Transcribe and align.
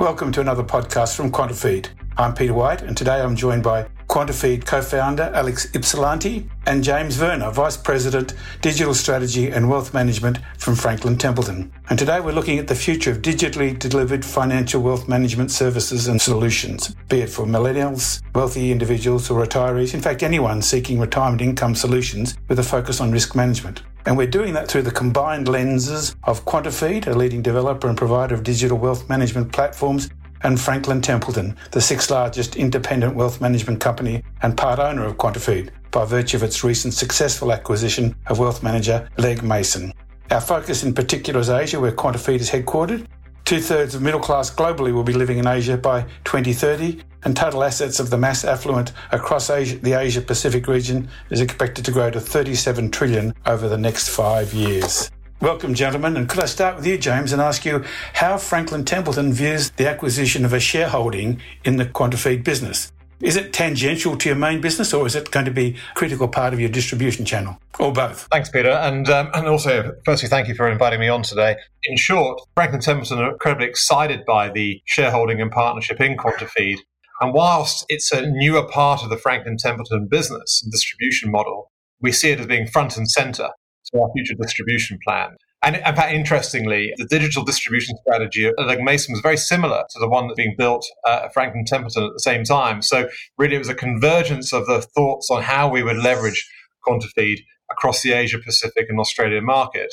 Welcome 0.00 0.30
to 0.30 0.40
another 0.40 0.62
podcast 0.62 1.16
from 1.16 1.32
Quantifeed. 1.32 1.88
I'm 2.16 2.32
Peter 2.32 2.54
White, 2.54 2.82
and 2.82 2.96
today 2.96 3.20
I'm 3.20 3.34
joined 3.34 3.64
by 3.64 3.88
Quantifeed 4.06 4.64
co 4.64 4.80
founder 4.80 5.24
Alex 5.34 5.74
Ypsilanti 5.74 6.48
and 6.66 6.84
James 6.84 7.20
Werner, 7.20 7.50
Vice 7.50 7.76
President, 7.76 8.34
Digital 8.60 8.94
Strategy 8.94 9.50
and 9.50 9.68
Wealth 9.68 9.92
Management 9.92 10.38
from 10.56 10.76
Franklin 10.76 11.18
Templeton. 11.18 11.72
And 11.90 11.98
today 11.98 12.20
we're 12.20 12.30
looking 12.30 12.60
at 12.60 12.68
the 12.68 12.76
future 12.76 13.10
of 13.10 13.22
digitally 13.22 13.76
delivered 13.76 14.24
financial 14.24 14.82
wealth 14.82 15.08
management 15.08 15.50
services 15.50 16.06
and 16.06 16.22
solutions, 16.22 16.94
be 17.08 17.22
it 17.22 17.28
for 17.28 17.44
millennials, 17.44 18.22
wealthy 18.36 18.70
individuals, 18.70 19.28
or 19.28 19.44
retirees, 19.44 19.94
in 19.94 20.00
fact, 20.00 20.22
anyone 20.22 20.62
seeking 20.62 21.00
retirement 21.00 21.42
income 21.42 21.74
solutions 21.74 22.36
with 22.46 22.60
a 22.60 22.62
focus 22.62 23.00
on 23.00 23.10
risk 23.10 23.34
management. 23.34 23.82
And 24.08 24.16
we're 24.16 24.26
doing 24.26 24.54
that 24.54 24.68
through 24.68 24.84
the 24.84 24.90
combined 24.90 25.48
lenses 25.48 26.16
of 26.24 26.46
Quantifeed, 26.46 27.06
a 27.06 27.12
leading 27.12 27.42
developer 27.42 27.88
and 27.88 27.98
provider 27.98 28.34
of 28.34 28.42
digital 28.42 28.78
wealth 28.78 29.06
management 29.06 29.52
platforms, 29.52 30.08
and 30.44 30.58
Franklin 30.58 31.02
Templeton, 31.02 31.54
the 31.72 31.80
sixth 31.82 32.10
largest 32.10 32.56
independent 32.56 33.14
wealth 33.14 33.42
management 33.42 33.80
company 33.80 34.22
and 34.40 34.56
part 34.56 34.78
owner 34.78 35.04
of 35.04 35.18
Quantifeed, 35.18 35.68
by 35.90 36.06
virtue 36.06 36.38
of 36.38 36.42
its 36.42 36.64
recent 36.64 36.94
successful 36.94 37.52
acquisition 37.52 38.16
of 38.28 38.38
wealth 38.38 38.62
manager 38.62 39.06
Legg 39.18 39.42
Mason. 39.42 39.92
Our 40.30 40.40
focus 40.40 40.84
in 40.84 40.94
particular 40.94 41.40
is 41.40 41.50
Asia, 41.50 41.78
where 41.78 41.92
Quantifeed 41.92 42.40
is 42.40 42.48
headquartered. 42.48 43.06
Two 43.44 43.60
thirds 43.60 43.94
of 43.94 44.00
middle 44.00 44.20
class 44.20 44.50
globally 44.50 44.94
will 44.94 45.04
be 45.04 45.12
living 45.12 45.36
in 45.36 45.46
Asia 45.46 45.76
by 45.76 46.00
2030, 46.24 47.02
and 47.24 47.36
total 47.36 47.64
assets 47.64 48.00
of 48.00 48.10
the 48.10 48.18
mass 48.18 48.44
affluent 48.44 48.92
across 49.12 49.50
Asia, 49.50 49.78
the 49.78 49.92
Asia 49.92 50.20
Pacific 50.20 50.66
region 50.66 51.08
is 51.30 51.40
expected 51.40 51.84
to 51.84 51.90
grow 51.90 52.10
to 52.10 52.20
37 52.20 52.90
trillion 52.90 53.34
over 53.46 53.68
the 53.68 53.78
next 53.78 54.08
five 54.08 54.52
years. 54.52 55.10
Welcome, 55.40 55.74
gentlemen. 55.74 56.16
And 56.16 56.28
could 56.28 56.40
I 56.40 56.46
start 56.46 56.76
with 56.76 56.86
you, 56.86 56.98
James, 56.98 57.32
and 57.32 57.40
ask 57.40 57.64
you 57.64 57.84
how 58.12 58.38
Franklin 58.38 58.84
Templeton 58.84 59.32
views 59.32 59.70
the 59.70 59.88
acquisition 59.88 60.44
of 60.44 60.52
a 60.52 60.58
shareholding 60.58 61.40
in 61.64 61.76
the 61.76 61.86
Quantifeed 61.86 62.42
business? 62.42 62.90
Is 63.20 63.36
it 63.36 63.52
tangential 63.52 64.16
to 64.16 64.28
your 64.28 64.36
main 64.36 64.60
business, 64.60 64.94
or 64.94 65.04
is 65.04 65.16
it 65.16 65.30
going 65.30 65.44
to 65.44 65.50
be 65.50 65.76
a 65.90 65.94
critical 65.94 66.28
part 66.28 66.54
of 66.54 66.60
your 66.60 66.68
distribution 66.68 67.24
channel, 67.24 67.58
or 67.80 67.92
both? 67.92 68.28
Thanks, 68.30 68.48
Peter, 68.48 68.70
and 68.70 69.08
um, 69.10 69.30
and 69.34 69.48
also, 69.48 69.92
firstly, 70.04 70.28
thank 70.28 70.46
you 70.46 70.54
for 70.54 70.68
inviting 70.68 71.00
me 71.00 71.08
on 71.08 71.22
today. 71.22 71.56
In 71.84 71.96
short, 71.96 72.40
Franklin 72.54 72.80
Templeton 72.80 73.18
are 73.18 73.32
incredibly 73.32 73.66
excited 73.66 74.24
by 74.24 74.50
the 74.50 74.80
shareholding 74.84 75.40
and 75.40 75.50
partnership 75.50 76.00
in 76.00 76.16
Quantifeed, 76.16 76.78
and 77.20 77.34
whilst 77.34 77.84
it's 77.88 78.12
a 78.12 78.22
newer 78.26 78.66
part 78.66 79.02
of 79.02 79.10
the 79.10 79.16
Franklin 79.16 79.56
Templeton 79.58 80.08
business 80.10 80.60
and 80.62 80.70
distribution 80.70 81.30
model, 81.30 81.70
we 82.00 82.12
see 82.12 82.30
it 82.30 82.40
as 82.40 82.46
being 82.46 82.66
front 82.66 82.96
and 82.96 83.10
center 83.10 83.48
to 83.92 84.00
our 84.00 84.08
future 84.14 84.34
distribution 84.40 84.98
plan. 85.04 85.36
And 85.62 85.74
in 85.74 85.82
fact, 85.82 86.12
interestingly, 86.12 86.92
the 86.98 87.06
digital 87.06 87.44
distribution 87.44 87.96
strategy 88.02 88.46
at 88.46 88.66
Legg 88.66 88.80
Mason 88.80 89.12
was 89.12 89.20
very 89.20 89.36
similar 89.36 89.82
to 89.90 89.98
the 89.98 90.08
one 90.08 90.28
that's 90.28 90.36
being 90.36 90.54
built 90.56 90.86
at 91.04 91.34
Franklin 91.34 91.64
Templeton 91.66 92.04
at 92.04 92.12
the 92.12 92.20
same 92.20 92.44
time. 92.44 92.80
So 92.80 93.08
really, 93.36 93.56
it 93.56 93.58
was 93.58 93.68
a 93.68 93.74
convergence 93.74 94.52
of 94.52 94.66
the 94.66 94.80
thoughts 94.80 95.28
on 95.30 95.42
how 95.42 95.68
we 95.68 95.82
would 95.82 95.96
leverage 95.96 96.48
Quantifeed 96.86 97.38
across 97.70 98.02
the 98.02 98.12
Asia 98.12 98.38
Pacific 98.38 98.86
and 98.88 99.00
Australian 99.00 99.44
market. 99.44 99.92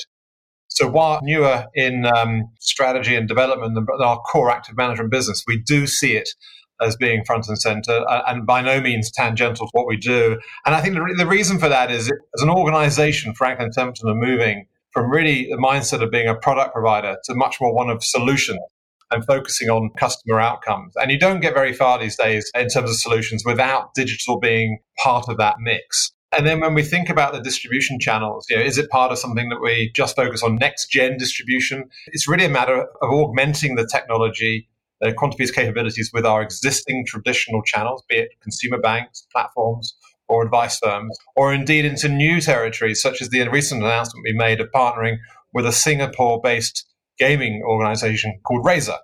So 0.68 0.88
while 0.88 1.20
newer 1.22 1.66
in 1.74 2.06
um, 2.06 2.44
strategy 2.60 3.16
and 3.16 3.26
development 3.26 3.74
than 3.74 3.86
our 4.00 4.18
core 4.18 4.50
active 4.50 4.76
management 4.76 5.10
business, 5.10 5.42
we 5.48 5.60
do 5.60 5.86
see 5.86 6.16
it 6.16 6.28
as 6.80 6.96
being 6.96 7.24
front 7.24 7.48
and 7.48 7.58
center 7.58 8.04
and 8.26 8.46
by 8.46 8.60
no 8.60 8.80
means 8.80 9.10
tangential 9.10 9.66
to 9.66 9.70
what 9.72 9.86
we 9.86 9.96
do. 9.96 10.38
And 10.64 10.74
I 10.74 10.80
think 10.80 10.94
the, 10.94 11.14
the 11.16 11.26
reason 11.26 11.58
for 11.58 11.68
that 11.68 11.90
is 11.90 12.10
as 12.10 12.42
an 12.42 12.50
organization, 12.50 13.34
Franklin 13.34 13.70
Templeton 13.70 14.08
are 14.08 14.14
moving 14.14 14.66
from 14.92 15.10
really 15.10 15.46
the 15.50 15.56
mindset 15.56 16.02
of 16.02 16.10
being 16.10 16.28
a 16.28 16.34
product 16.34 16.72
provider 16.72 17.16
to 17.24 17.34
much 17.34 17.60
more 17.60 17.74
one 17.74 17.90
of 17.90 18.02
solutions 18.02 18.60
and 19.10 19.24
focusing 19.24 19.68
on 19.68 19.90
customer 19.96 20.40
outcomes. 20.40 20.92
And 20.96 21.10
you 21.10 21.18
don't 21.18 21.40
get 21.40 21.54
very 21.54 21.72
far 21.72 21.98
these 21.98 22.16
days 22.16 22.50
in 22.54 22.68
terms 22.68 22.90
of 22.90 22.96
solutions 22.96 23.44
without 23.44 23.94
digital 23.94 24.38
being 24.40 24.78
part 24.98 25.28
of 25.28 25.36
that 25.38 25.56
mix. 25.60 26.12
And 26.36 26.46
then 26.46 26.60
when 26.60 26.74
we 26.74 26.82
think 26.82 27.08
about 27.08 27.32
the 27.32 27.40
distribution 27.40 28.00
channels, 28.00 28.46
you 28.50 28.56
know, 28.56 28.62
is 28.62 28.78
it 28.78 28.90
part 28.90 29.12
of 29.12 29.18
something 29.18 29.48
that 29.48 29.60
we 29.62 29.92
just 29.94 30.16
focus 30.16 30.42
on 30.42 30.56
next 30.56 30.90
gen 30.90 31.16
distribution? 31.16 31.84
It's 32.08 32.28
really 32.28 32.44
a 32.44 32.50
matter 32.50 32.82
of 32.82 33.10
augmenting 33.10 33.76
the 33.76 33.86
technology 33.86 34.68
uh, 35.04 35.12
capabilities 35.54 36.10
with 36.12 36.24
our 36.24 36.42
existing 36.42 37.04
traditional 37.06 37.62
channels, 37.62 38.02
be 38.08 38.16
it 38.16 38.30
consumer 38.40 38.78
banks, 38.78 39.26
platforms, 39.32 39.94
or 40.28 40.44
advice 40.44 40.78
firms, 40.78 41.16
or 41.36 41.52
indeed 41.52 41.84
into 41.84 42.08
new 42.08 42.40
territories, 42.40 43.00
such 43.00 43.22
as 43.22 43.28
the 43.28 43.46
recent 43.48 43.82
announcement 43.82 44.24
we 44.24 44.32
made 44.32 44.60
of 44.60 44.70
partnering 44.72 45.18
with 45.52 45.66
a 45.66 45.72
Singapore 45.72 46.40
based 46.42 46.86
gaming 47.18 47.62
organization 47.64 48.38
called 48.44 48.64
Razer. 48.64 48.98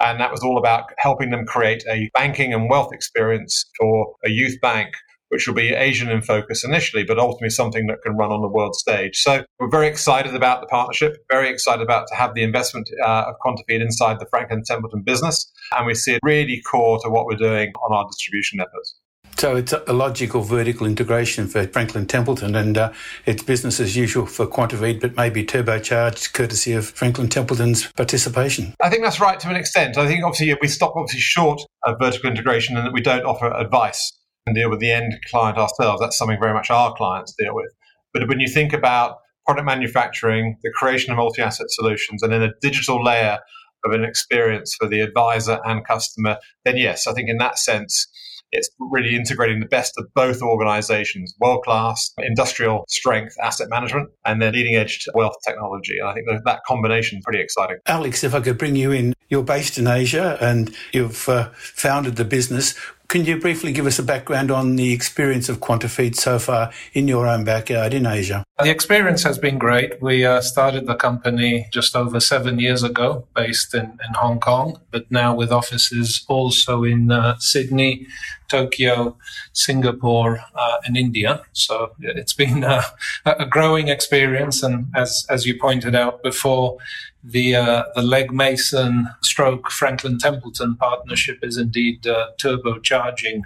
And 0.00 0.20
that 0.20 0.30
was 0.30 0.42
all 0.42 0.58
about 0.58 0.84
helping 0.98 1.30
them 1.30 1.44
create 1.44 1.82
a 1.90 2.08
banking 2.14 2.54
and 2.54 2.70
wealth 2.70 2.92
experience 2.92 3.68
for 3.78 4.14
a 4.24 4.30
youth 4.30 4.60
bank 4.60 4.94
which 5.28 5.46
will 5.46 5.54
be 5.54 5.70
Asian 5.74 6.10
in 6.10 6.22
focus 6.22 6.64
initially, 6.64 7.04
but 7.04 7.18
ultimately 7.18 7.50
something 7.50 7.86
that 7.86 8.02
can 8.02 8.16
run 8.16 8.30
on 8.30 8.40
the 8.40 8.48
world 8.48 8.74
stage. 8.74 9.18
So 9.18 9.44
we're 9.58 9.70
very 9.70 9.88
excited 9.88 10.34
about 10.34 10.60
the 10.60 10.66
partnership, 10.66 11.16
very 11.30 11.50
excited 11.50 11.82
about 11.82 12.06
to 12.08 12.14
have 12.14 12.34
the 12.34 12.42
investment 12.42 12.88
uh, 13.04 13.24
of 13.28 13.34
Quantifeed 13.44 13.80
inside 13.80 14.20
the 14.20 14.26
Franklin 14.30 14.62
Templeton 14.64 15.02
business, 15.02 15.50
and 15.76 15.86
we 15.86 15.94
see 15.94 16.14
it 16.14 16.20
really 16.22 16.60
core 16.62 16.98
to 17.02 17.08
what 17.10 17.26
we're 17.26 17.36
doing 17.36 17.72
on 17.82 17.96
our 17.96 18.06
distribution 18.06 18.60
efforts. 18.60 18.96
So 19.38 19.54
it's 19.54 19.72
a 19.72 19.92
logical 19.92 20.40
vertical 20.42 20.84
integration 20.84 21.46
for 21.46 21.64
Franklin 21.68 22.06
Templeton, 22.06 22.56
and 22.56 22.76
uh, 22.76 22.92
it's 23.24 23.40
business 23.40 23.78
as 23.78 23.94
usual 23.94 24.26
for 24.26 24.48
Quantifeed, 24.48 25.00
but 25.00 25.14
maybe 25.14 25.44
turbocharged 25.44 26.32
courtesy 26.32 26.72
of 26.72 26.88
Franklin 26.88 27.28
Templeton's 27.28 27.86
participation. 27.92 28.74
I 28.82 28.90
think 28.90 29.04
that's 29.04 29.20
right 29.20 29.38
to 29.38 29.48
an 29.48 29.54
extent. 29.54 29.96
I 29.96 30.08
think 30.08 30.24
obviously 30.24 30.58
we 30.60 30.66
stop 30.66 30.94
obviously 30.96 31.20
short 31.20 31.60
of 31.84 32.00
vertical 32.00 32.30
integration 32.30 32.76
and 32.76 32.84
that 32.84 32.92
we 32.92 33.00
don't 33.00 33.24
offer 33.24 33.52
advice 33.52 34.17
deal 34.54 34.70
with 34.70 34.80
the 34.80 34.90
end 34.90 35.14
client 35.30 35.58
ourselves. 35.58 36.00
That's 36.00 36.16
something 36.16 36.38
very 36.40 36.54
much 36.54 36.70
our 36.70 36.94
clients 36.94 37.34
deal 37.38 37.54
with. 37.54 37.72
But 38.12 38.28
when 38.28 38.40
you 38.40 38.48
think 38.48 38.72
about 38.72 39.18
product 39.46 39.66
manufacturing, 39.66 40.56
the 40.62 40.70
creation 40.74 41.10
of 41.10 41.16
multi 41.16 41.42
asset 41.42 41.70
solutions, 41.70 42.22
and 42.22 42.32
then 42.32 42.42
a 42.42 42.52
digital 42.60 43.02
layer 43.02 43.38
of 43.84 43.92
an 43.92 44.04
experience 44.04 44.74
for 44.78 44.88
the 44.88 45.00
advisor 45.00 45.60
and 45.64 45.86
customer, 45.86 46.38
then 46.64 46.76
yes, 46.76 47.06
I 47.06 47.12
think 47.12 47.28
in 47.28 47.38
that 47.38 47.58
sense, 47.58 48.08
it's 48.52 48.70
really 48.78 49.14
integrating 49.14 49.60
the 49.60 49.66
best 49.66 49.92
of 49.98 50.06
both 50.14 50.40
organizations 50.42 51.34
world 51.40 51.64
class 51.64 52.12
industrial 52.18 52.84
strength 52.88 53.34
asset 53.42 53.68
management 53.70 54.08
and 54.24 54.40
then 54.40 54.54
leading 54.54 54.74
edge 54.74 55.06
wealth 55.14 55.34
technology. 55.46 55.98
And 55.98 56.08
I 56.08 56.14
think 56.14 56.26
that, 56.28 56.40
that 56.44 56.60
combination 56.66 57.18
is 57.18 57.24
pretty 57.24 57.42
exciting. 57.42 57.76
Alex, 57.86 58.24
if 58.24 58.34
I 58.34 58.40
could 58.40 58.58
bring 58.58 58.76
you 58.76 58.90
in, 58.90 59.14
you're 59.28 59.42
based 59.42 59.78
in 59.78 59.86
Asia 59.86 60.38
and 60.40 60.74
you've 60.92 61.28
uh, 61.28 61.50
founded 61.54 62.16
the 62.16 62.24
business. 62.24 62.74
Can 63.08 63.24
you 63.24 63.40
briefly 63.40 63.72
give 63.72 63.86
us 63.86 63.98
a 63.98 64.02
background 64.02 64.50
on 64.50 64.76
the 64.76 64.92
experience 64.92 65.48
of 65.48 65.60
Quantifeed 65.60 66.14
so 66.14 66.38
far 66.38 66.70
in 66.92 67.08
your 67.08 67.26
own 67.26 67.42
backyard 67.42 67.94
in 67.94 68.04
Asia? 68.04 68.44
The 68.62 68.68
experience 68.68 69.22
has 69.22 69.38
been 69.38 69.56
great. 69.56 70.02
We 70.02 70.26
uh, 70.26 70.42
started 70.42 70.86
the 70.86 70.94
company 70.94 71.68
just 71.72 71.96
over 71.96 72.20
seven 72.20 72.58
years 72.58 72.82
ago, 72.82 73.26
based 73.34 73.72
in, 73.72 73.84
in 73.84 74.14
Hong 74.16 74.40
Kong, 74.40 74.78
but 74.90 75.10
now 75.10 75.34
with 75.34 75.50
offices 75.50 76.22
also 76.28 76.84
in 76.84 77.10
uh, 77.10 77.38
Sydney, 77.38 78.06
Tokyo, 78.48 79.16
Singapore, 79.52 80.40
uh, 80.54 80.76
and 80.84 80.96
India. 80.96 81.42
So 81.52 81.92
it's 82.00 82.32
been 82.32 82.64
uh, 82.64 82.82
a 83.24 83.46
growing 83.46 83.88
experience. 83.88 84.62
And 84.62 84.86
as, 84.94 85.26
as 85.28 85.46
you 85.46 85.58
pointed 85.58 85.94
out 85.94 86.22
before, 86.22 86.78
the 87.22 87.56
uh, 87.56 87.84
the 87.94 88.02
Legg 88.02 88.32
Mason 88.32 89.08
stroke 89.22 89.70
Franklin 89.70 90.18
Templeton 90.18 90.76
partnership 90.76 91.38
is 91.42 91.56
indeed 91.56 92.06
uh, 92.06 92.28
turbocharging 92.40 93.42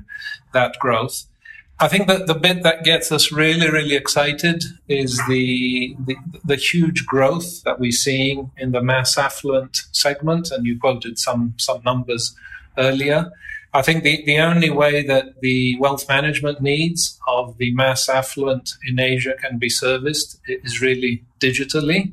that 0.52 0.78
growth. 0.78 1.24
I 1.80 1.88
think 1.88 2.06
that 2.06 2.26
the 2.26 2.34
bit 2.34 2.62
that 2.62 2.84
gets 2.84 3.10
us 3.10 3.32
really, 3.32 3.68
really 3.68 3.96
excited 3.96 4.62
is 4.86 5.20
the, 5.26 5.96
the, 6.06 6.16
the 6.44 6.54
huge 6.54 7.06
growth 7.06 7.64
that 7.64 7.80
we're 7.80 7.90
seeing 7.90 8.52
in 8.56 8.70
the 8.70 8.82
mass 8.82 9.18
affluent 9.18 9.78
segment, 9.90 10.52
and 10.52 10.64
you 10.64 10.78
quoted 10.78 11.18
some 11.18 11.54
some 11.56 11.82
numbers 11.84 12.36
earlier. 12.78 13.32
I 13.74 13.80
think 13.80 14.02
the, 14.02 14.22
the 14.26 14.38
only 14.38 14.68
way 14.68 15.02
that 15.06 15.40
the 15.40 15.78
wealth 15.78 16.06
management 16.06 16.60
needs 16.60 17.18
of 17.26 17.56
the 17.56 17.72
mass 17.74 18.06
affluent 18.06 18.70
in 18.86 19.00
Asia 19.00 19.34
can 19.40 19.58
be 19.58 19.70
serviced 19.70 20.38
is 20.46 20.82
really 20.82 21.24
digitally. 21.40 22.12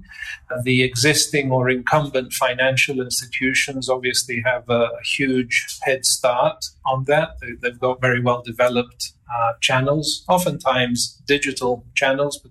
The 0.64 0.84
existing 0.84 1.52
or 1.52 1.70
incumbent 1.70 2.32
financial 2.32 3.02
institutions 3.02 3.90
obviously 3.90 4.42
have 4.46 4.70
a, 4.70 4.86
a 4.86 5.04
huge 5.04 5.80
head 5.82 6.06
start 6.06 6.64
on 6.86 7.04
that. 7.06 7.32
They, 7.42 7.70
have 7.70 7.80
got 7.80 8.00
very 8.00 8.22
well 8.22 8.42
developed 8.42 9.12
uh, 9.32 9.54
channels, 9.60 10.24
oftentimes 10.30 11.22
digital 11.28 11.86
channels, 11.94 12.42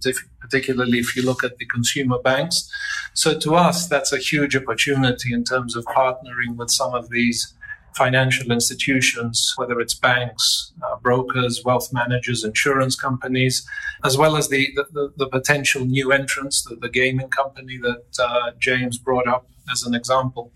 particularly 0.41 0.99
if 0.99 1.17
you 1.17 1.23
look 1.23 1.43
at 1.43 1.57
the 1.57 1.67
consumer 1.67 2.19
banks. 2.19 2.71
So 3.15 3.39
to 3.39 3.57
us, 3.57 3.89
that's 3.89 4.13
a 4.13 4.19
huge 4.19 4.55
opportunity 4.55 5.33
in 5.33 5.45
terms 5.45 5.75
of 5.75 5.85
partnering 5.87 6.57
with 6.57 6.71
some 6.71 6.95
of 6.95 7.09
these 7.09 7.55
financial 7.99 8.53
institutions, 8.53 9.53
whether 9.57 9.81
it's 9.81 9.95
banks, 9.95 10.73
uh, 10.83 10.97
brokers, 10.97 11.63
wealth 11.65 11.93
managers, 11.93 12.45
insurance 12.45 12.95
companies, 12.95 13.67
as 14.05 14.17
well 14.17 14.37
as 14.37 14.49
the, 14.49 14.69
the, 14.93 15.13
the 15.17 15.27
potential 15.27 15.85
new 15.85 16.13
entrants, 16.13 16.63
the, 16.63 16.77
the, 16.77 16.89
gaming 16.89 17.29
company 17.29 17.77
that 17.79 18.05
uh, 18.19 18.53
James 18.59 18.97
brought 18.97 19.27
up 19.27 19.47
as 19.71 19.83
an 19.83 19.95
example. 19.95 20.53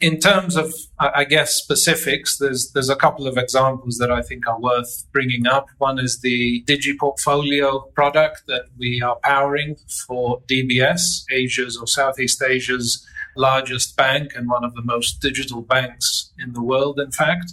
In 0.00 0.18
terms 0.18 0.56
of, 0.56 0.72
I 0.98 1.24
guess, 1.24 1.54
specifics, 1.54 2.38
there's 2.38 2.70
there's 2.72 2.88
a 2.88 2.96
couple 2.96 3.26
of 3.26 3.36
examples 3.36 3.98
that 3.98 4.10
I 4.10 4.22
think 4.22 4.46
are 4.46 4.58
worth 4.58 5.04
bringing 5.12 5.46
up. 5.46 5.66
One 5.78 5.98
is 5.98 6.20
the 6.20 6.64
DigiPortfolio 6.66 7.92
product 7.94 8.44
that 8.46 8.64
we 8.78 9.02
are 9.02 9.16
powering 9.16 9.76
for 10.06 10.40
DBS, 10.48 11.24
Asia's 11.30 11.76
or 11.76 11.86
Southeast 11.86 12.42
Asia's 12.42 13.06
largest 13.36 13.96
bank 13.96 14.32
and 14.34 14.48
one 14.48 14.64
of 14.64 14.74
the 14.74 14.82
most 14.82 15.20
digital 15.20 15.62
banks 15.62 16.32
in 16.38 16.52
the 16.52 16.62
world, 16.62 16.98
in 16.98 17.10
fact. 17.10 17.52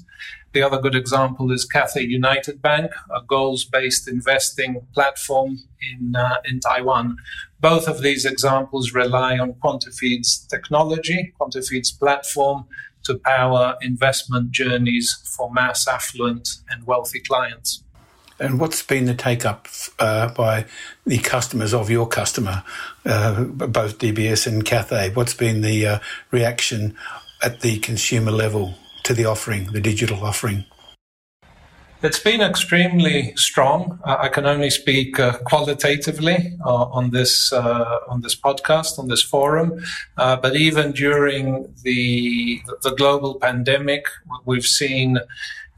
The 0.53 0.61
other 0.61 0.79
good 0.81 0.95
example 0.95 1.49
is 1.51 1.63
Cathay 1.63 2.03
United 2.03 2.61
Bank, 2.61 2.91
a 3.09 3.21
goals-based 3.21 4.07
investing 4.07 4.85
platform 4.93 5.59
in 5.91 6.13
uh, 6.15 6.37
in 6.43 6.59
Taiwan. 6.59 7.17
Both 7.61 7.87
of 7.87 8.01
these 8.01 8.25
examples 8.25 8.93
rely 8.93 9.37
on 9.37 9.53
Quantifeed's 9.53 10.45
technology, 10.47 11.33
Quantifeed's 11.39 11.91
platform 11.91 12.65
to 13.03 13.17
power 13.17 13.77
investment 13.81 14.51
journeys 14.51 15.23
for 15.37 15.51
mass 15.51 15.87
affluent 15.87 16.49
and 16.69 16.85
wealthy 16.85 17.21
clients. 17.21 17.83
And 18.41 18.59
what's 18.59 18.81
been 18.81 19.05
the 19.05 19.13
take 19.13 19.45
up 19.45 19.67
uh, 19.99 20.33
by 20.33 20.65
the 21.05 21.19
customers 21.19 21.75
of 21.75 21.91
your 21.91 22.07
customer, 22.07 22.63
uh, 23.05 23.43
both 23.43 23.99
DBS 23.99 24.47
and 24.47 24.65
Cathay? 24.65 25.11
What's 25.13 25.35
been 25.35 25.61
the 25.61 25.85
uh, 25.85 25.99
reaction 26.31 26.95
at 27.43 27.61
the 27.61 27.77
consumer 27.77 28.31
level 28.31 28.73
to 29.03 29.13
the 29.13 29.25
offering, 29.25 29.65
the 29.73 29.79
digital 29.79 30.25
offering? 30.25 30.65
It's 32.01 32.19
been 32.19 32.41
extremely 32.41 33.31
strong. 33.35 33.99
I 34.03 34.27
can 34.29 34.47
only 34.47 34.71
speak 34.71 35.19
uh, 35.19 35.37
qualitatively 35.45 36.57
uh, 36.65 36.85
on 36.85 37.11
this 37.11 37.53
uh, 37.53 37.99
on 38.07 38.21
this 38.21 38.35
podcast 38.35 38.97
on 38.97 39.07
this 39.07 39.21
forum, 39.21 39.83
uh, 40.17 40.35
but 40.35 40.55
even 40.55 40.93
during 40.93 41.71
the 41.83 42.59
the 42.81 42.95
global 42.95 43.35
pandemic, 43.35 44.05
we've 44.45 44.65
seen 44.65 45.19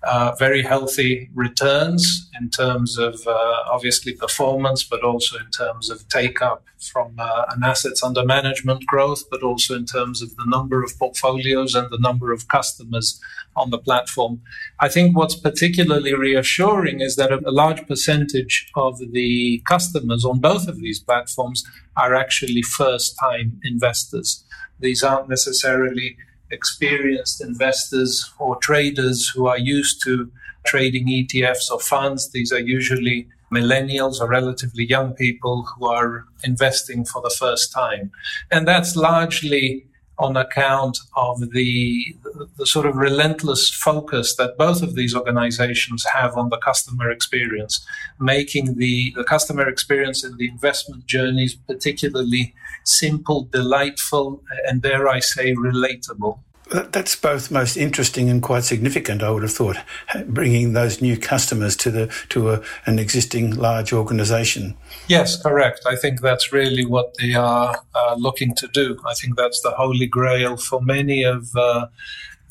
uh, 0.04 0.36
very 0.38 0.62
healthy 0.62 1.30
returns 1.34 2.30
in 2.40 2.50
terms 2.50 2.98
of 2.98 3.26
uh, 3.26 3.64
obviously 3.72 4.14
performance, 4.14 4.84
but 4.84 5.04
also 5.04 5.38
in 5.38 5.50
terms 5.52 5.90
of 5.90 6.08
take 6.10 6.42
up 6.42 6.66
from 6.78 7.16
uh, 7.18 7.46
an 7.50 7.64
assets 7.64 8.04
under 8.04 8.26
management 8.26 8.86
growth, 8.86 9.24
but 9.32 9.44
also 9.44 9.76
in 9.76 9.86
terms 9.86 10.22
of 10.22 10.36
the 10.36 10.46
number 10.46 10.84
of 10.84 10.92
portfolios 11.00 11.74
and 11.74 11.90
the 11.90 12.00
number 12.00 12.34
of 12.34 12.48
customers 12.50 13.22
on 13.56 13.70
the 13.70 13.78
platform. 13.78 14.42
I 14.80 14.90
think 14.90 15.16
what's 15.16 15.36
particularly 15.36 16.14
reassuring 16.14 17.00
is 17.00 17.16
that 17.16 17.32
a 17.32 17.40
large 17.52 17.88
percentage 17.88 18.70
of 18.76 19.00
the 19.00 19.62
customers 19.66 20.26
on 20.26 20.40
both 20.40 20.68
of 20.68 20.78
these 20.78 21.00
platforms 21.00 21.64
are 21.96 22.14
actually 22.14 22.62
first 22.62 23.18
time 23.20 23.60
investors. 23.64 24.44
These 24.80 25.04
aren't 25.04 25.30
necessarily 25.30 26.18
experienced 26.54 27.42
investors 27.42 28.32
or 28.40 28.56
traders 28.58 29.28
who 29.30 29.48
are 29.48 29.58
used 29.58 30.02
to 30.04 30.32
trading 30.66 31.08
ETFs 31.08 31.70
or 31.72 31.80
funds. 31.80 32.32
These 32.32 32.52
are 32.54 32.60
usually 32.60 33.28
millennials 33.54 34.20
or 34.20 34.28
relatively 34.28 34.86
young 34.86 35.14
people 35.14 35.64
who 35.64 35.88
are 35.88 36.26
investing 36.44 37.06
for 37.06 37.22
the 37.22 37.36
first 37.38 37.72
time. 37.72 38.12
And 38.52 38.68
that's 38.68 38.96
largely 38.96 39.86
on 40.24 40.38
account 40.38 40.98
of 41.18 41.52
the, 41.52 42.16
the 42.58 42.66
sort 42.66 42.86
of 42.86 42.96
relentless 42.96 43.70
focus 43.70 44.36
that 44.36 44.58
both 44.58 44.82
of 44.82 44.96
these 44.96 45.14
organizations 45.14 46.06
have 46.06 46.38
on 46.38 46.50
the 46.50 46.58
customer 46.58 47.12
experience, 47.12 47.86
making 48.20 48.78
the, 48.78 49.12
the 49.16 49.24
customer 49.24 49.68
experience 49.68 50.24
and 50.24 50.38
the 50.38 50.48
investment 50.48 51.06
journeys 51.06 51.56
particularly 51.56 52.56
simple, 52.86 53.44
delightful, 53.52 54.42
and 54.68 54.82
dare 54.82 55.10
I 55.10 55.20
say, 55.20 55.54
relatable. 55.54 56.40
That's 56.72 57.16
both 57.16 57.52
most 57.52 57.76
interesting 57.76 58.30
and 58.30 58.42
quite 58.42 58.64
significant. 58.64 59.22
I 59.22 59.30
would 59.30 59.44
have 59.44 59.52
thought, 59.52 59.78
bringing 60.26 60.74
those 60.74 61.02
new 61.02 61.18
customers 61.18 61.76
to 61.78 61.92
the 61.92 62.08
to 62.30 62.52
a, 62.52 62.62
an 62.86 63.00
existing 63.00 63.56
large 63.56 63.92
organisation. 63.94 64.76
Yes, 65.08 65.42
correct. 65.42 65.82
I 65.86 65.96
think 65.96 66.22
that's 66.22 66.54
really 66.54 66.86
what 66.86 67.16
they 67.20 67.34
are 67.34 67.84
uh, 67.94 68.16
looking 68.18 68.56
to 68.56 68.68
do. 68.68 68.98
I 69.06 69.14
think 69.14 69.36
that's 69.36 69.62
the 69.62 69.72
holy 69.72 70.08
grail 70.08 70.58
for 70.58 70.82
many 70.82 71.24
of. 71.24 71.56
Uh, 71.56 71.88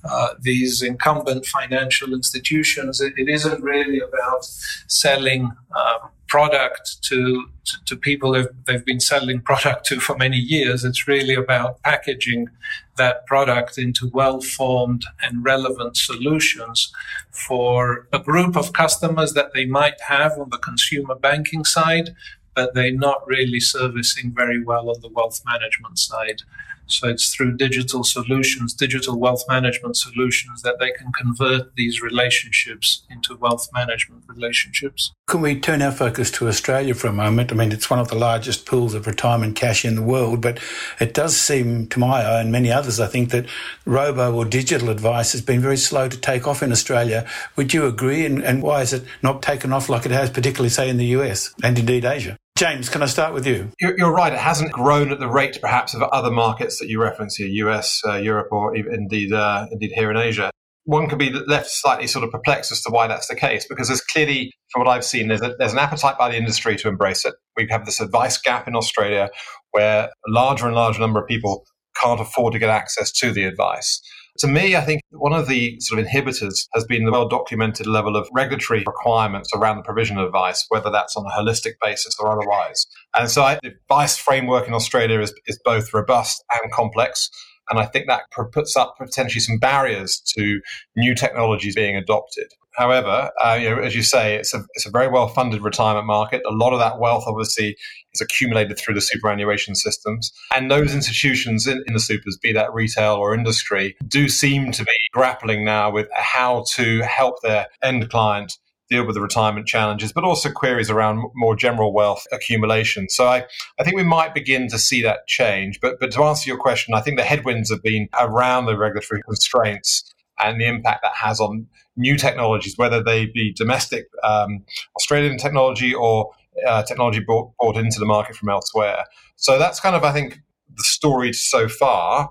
uh, 0.04 0.34
these 0.40 0.82
incumbent 0.82 1.46
financial 1.46 2.12
institutions, 2.12 3.00
it, 3.00 3.12
it 3.16 3.28
isn't 3.28 3.62
really 3.62 4.00
about 4.00 4.44
selling 4.88 5.52
um, 5.76 6.10
product 6.32 7.02
to, 7.02 7.44
to, 7.66 7.76
to 7.84 7.94
people 7.94 8.32
they've, 8.32 8.48
they've 8.64 8.86
been 8.86 9.00
selling 9.00 9.38
product 9.38 9.84
to 9.84 10.00
for 10.00 10.16
many 10.16 10.38
years. 10.38 10.82
It's 10.82 11.06
really 11.06 11.34
about 11.34 11.82
packaging 11.82 12.48
that 12.96 13.26
product 13.26 13.76
into 13.76 14.08
well 14.14 14.40
formed 14.40 15.04
and 15.22 15.44
relevant 15.44 15.98
solutions 15.98 16.90
for 17.30 18.08
a 18.14 18.18
group 18.18 18.56
of 18.56 18.72
customers 18.72 19.34
that 19.34 19.52
they 19.52 19.66
might 19.66 20.00
have 20.00 20.32
on 20.38 20.48
the 20.48 20.56
consumer 20.56 21.14
banking 21.14 21.64
side, 21.64 22.16
but 22.54 22.72
they're 22.72 23.00
not 23.08 23.26
really 23.26 23.60
servicing 23.60 24.32
very 24.34 24.64
well 24.64 24.88
on 24.88 25.02
the 25.02 25.10
wealth 25.10 25.42
management 25.44 25.98
side. 25.98 26.40
So 26.86 27.08
it's 27.08 27.34
through 27.34 27.56
digital 27.56 28.04
solutions, 28.04 28.74
digital 28.74 29.18
wealth 29.18 29.44
management 29.48 29.96
solutions, 29.96 30.62
that 30.62 30.78
they 30.78 30.90
can 30.92 31.12
convert 31.12 31.74
these 31.74 32.02
relationships 32.02 33.04
into 33.10 33.36
wealth 33.36 33.68
management 33.72 34.24
relationships. 34.26 35.12
Can 35.26 35.40
we 35.40 35.58
turn 35.58 35.82
our 35.82 35.92
focus 35.92 36.30
to 36.32 36.48
Australia 36.48 36.94
for 36.94 37.06
a 37.06 37.12
moment? 37.12 37.52
I 37.52 37.54
mean, 37.54 37.72
it's 37.72 37.88
one 37.88 37.98
of 37.98 38.08
the 38.08 38.16
largest 38.16 38.66
pools 38.66 38.94
of 38.94 39.06
retirement 39.06 39.56
cash 39.56 39.84
in 39.84 39.94
the 39.94 40.02
world, 40.02 40.40
but 40.40 40.60
it 41.00 41.14
does 41.14 41.36
seem 41.36 41.86
to 41.88 41.98
my 41.98 42.22
eye 42.22 42.40
and 42.40 42.52
many 42.52 42.70
others, 42.70 43.00
I 43.00 43.06
think, 43.06 43.30
that 43.30 43.46
robo 43.86 44.34
or 44.34 44.44
digital 44.44 44.90
advice 44.90 45.32
has 45.32 45.40
been 45.40 45.60
very 45.60 45.76
slow 45.76 46.08
to 46.08 46.16
take 46.16 46.46
off 46.46 46.62
in 46.62 46.72
Australia. 46.72 47.26
Would 47.56 47.72
you 47.72 47.86
agree? 47.86 48.26
And, 48.26 48.42
and 48.42 48.62
why 48.62 48.82
is 48.82 48.92
it 48.92 49.04
not 49.22 49.42
taken 49.42 49.72
off 49.72 49.88
like 49.88 50.04
it 50.04 50.12
has, 50.12 50.30
particularly, 50.30 50.68
say, 50.70 50.88
in 50.88 50.98
the 50.98 51.06
US 51.06 51.54
and 51.62 51.78
indeed 51.78 52.04
Asia? 52.04 52.36
James, 52.56 52.88
can 52.88 53.02
I 53.02 53.06
start 53.06 53.34
with 53.34 53.46
you? 53.46 53.70
You're, 53.80 54.12
right. 54.12 54.32
It 54.32 54.38
hasn't 54.38 54.72
grown 54.72 55.10
at 55.10 55.18
the 55.18 55.28
rate, 55.28 55.58
perhaps, 55.60 55.94
of 55.94 56.02
other 56.02 56.30
markets 56.30 56.78
that 56.78 56.88
you 56.88 57.00
reference 57.00 57.36
here, 57.36 57.48
US, 57.66 58.00
uh, 58.06 58.16
Europe, 58.16 58.48
or 58.52 58.76
indeed, 58.76 59.32
uh, 59.32 59.66
indeed 59.72 59.92
here 59.94 60.10
in 60.10 60.16
Asia. 60.16 60.50
One 60.84 61.08
could 61.08 61.18
be 61.18 61.30
left 61.30 61.70
slightly 61.70 62.06
sort 62.06 62.24
of 62.24 62.30
perplexed 62.30 62.70
as 62.70 62.82
to 62.82 62.90
why 62.90 63.06
that's 63.06 63.28
the 63.28 63.36
case, 63.36 63.66
because 63.68 63.88
there's 63.88 64.00
clearly, 64.00 64.52
from 64.70 64.84
what 64.84 64.88
I've 64.88 65.04
seen, 65.04 65.28
there's, 65.28 65.42
a, 65.42 65.54
there's 65.58 65.72
an 65.72 65.78
appetite 65.78 66.18
by 66.18 66.28
the 66.30 66.36
industry 66.36 66.76
to 66.76 66.88
embrace 66.88 67.24
it. 67.24 67.34
We 67.56 67.66
have 67.70 67.86
this 67.86 68.00
advice 68.00 68.38
gap 68.38 68.68
in 68.68 68.76
Australia 68.76 69.30
where 69.70 70.04
a 70.04 70.10
larger 70.28 70.66
and 70.66 70.74
larger 70.74 71.00
number 71.00 71.20
of 71.20 71.26
people 71.26 71.64
can't 72.00 72.20
afford 72.20 72.52
to 72.52 72.58
get 72.58 72.70
access 72.70 73.10
to 73.12 73.32
the 73.32 73.44
advice. 73.44 74.00
To 74.38 74.48
me, 74.48 74.76
I 74.76 74.80
think 74.80 75.02
one 75.10 75.34
of 75.34 75.46
the 75.46 75.78
sort 75.80 76.00
of 76.00 76.06
inhibitors 76.06 76.66
has 76.74 76.84
been 76.84 77.04
the 77.04 77.12
well 77.12 77.28
documented 77.28 77.86
level 77.86 78.16
of 78.16 78.28
regulatory 78.32 78.82
requirements 78.86 79.50
around 79.54 79.76
the 79.76 79.82
provision 79.82 80.16
of 80.16 80.26
advice, 80.26 80.64
whether 80.68 80.90
that's 80.90 81.16
on 81.16 81.26
a 81.26 81.30
holistic 81.30 81.74
basis 81.82 82.16
or 82.18 82.32
otherwise. 82.32 82.86
And 83.14 83.30
so 83.30 83.42
I, 83.42 83.58
the 83.62 83.72
advice 83.82 84.16
framework 84.16 84.66
in 84.66 84.74
Australia 84.74 85.20
is, 85.20 85.34
is 85.46 85.60
both 85.64 85.92
robust 85.92 86.42
and 86.52 86.72
complex. 86.72 87.28
And 87.70 87.78
I 87.78 87.86
think 87.86 88.06
that 88.06 88.22
puts 88.52 88.76
up 88.76 88.96
potentially 88.98 89.40
some 89.40 89.58
barriers 89.58 90.20
to 90.36 90.60
new 90.96 91.14
technologies 91.14 91.74
being 91.74 91.96
adopted. 91.96 92.46
However, 92.74 93.30
uh, 93.44 93.58
you 93.60 93.68
know, 93.68 93.82
as 93.82 93.94
you 93.94 94.02
say, 94.02 94.34
it's 94.36 94.54
a, 94.54 94.64
it's 94.74 94.86
a 94.86 94.90
very 94.90 95.08
well 95.08 95.28
funded 95.28 95.62
retirement 95.62 96.06
market. 96.06 96.42
A 96.48 96.54
lot 96.54 96.72
of 96.72 96.78
that 96.78 96.98
wealth, 96.98 97.24
obviously, 97.26 97.76
is 98.14 98.20
accumulated 98.20 98.78
through 98.78 98.94
the 98.94 99.00
superannuation 99.00 99.74
systems. 99.74 100.32
And 100.54 100.70
those 100.70 100.94
institutions 100.94 101.66
in, 101.66 101.82
in 101.86 101.92
the 101.92 102.00
supers, 102.00 102.38
be 102.42 102.52
that 102.52 102.72
retail 102.72 103.14
or 103.14 103.34
industry, 103.34 103.94
do 104.06 104.28
seem 104.28 104.72
to 104.72 104.84
be 104.84 104.92
grappling 105.12 105.64
now 105.64 105.90
with 105.90 106.08
how 106.14 106.64
to 106.74 107.02
help 107.02 107.42
their 107.42 107.66
end 107.82 108.08
client 108.08 108.56
deal 108.92 109.06
with 109.06 109.14
the 109.14 109.20
retirement 109.20 109.66
challenges, 109.66 110.12
but 110.12 110.24
also 110.24 110.50
queries 110.50 110.90
around 110.90 111.16
more 111.34 111.56
general 111.56 111.92
wealth 111.92 112.24
accumulation. 112.32 113.08
So 113.08 113.26
I, 113.26 113.44
I 113.78 113.84
think 113.84 113.96
we 113.96 114.04
might 114.04 114.34
begin 114.34 114.68
to 114.68 114.78
see 114.78 115.02
that 115.02 115.20
change. 115.26 115.80
But, 115.80 115.98
but 116.00 116.10
to 116.12 116.22
answer 116.22 116.48
your 116.50 116.58
question, 116.58 116.94
I 116.94 117.00
think 117.00 117.18
the 117.18 117.24
headwinds 117.24 117.70
have 117.70 117.82
been 117.82 118.08
around 118.18 118.66
the 118.66 118.76
regulatory 118.76 119.22
constraints 119.22 119.90
and 120.38 120.60
the 120.60 120.66
impact 120.66 121.00
that 121.02 121.14
has 121.14 121.40
on 121.40 121.66
new 121.96 122.16
technologies, 122.16 122.74
whether 122.76 123.02
they 123.02 123.26
be 123.26 123.52
domestic 123.52 124.04
um, 124.22 124.64
Australian 124.96 125.38
technology 125.38 125.94
or 125.94 126.30
uh, 126.66 126.82
technology 126.82 127.20
brought, 127.20 127.52
brought 127.58 127.76
into 127.76 127.98
the 127.98 128.06
market 128.06 128.36
from 128.36 128.48
elsewhere. 128.48 129.04
So 129.36 129.58
that's 129.58 129.80
kind 129.80 129.96
of, 129.96 130.04
I 130.04 130.12
think, 130.12 130.40
the 130.74 130.84
story 130.84 131.32
so 131.32 131.68
far. 131.68 132.30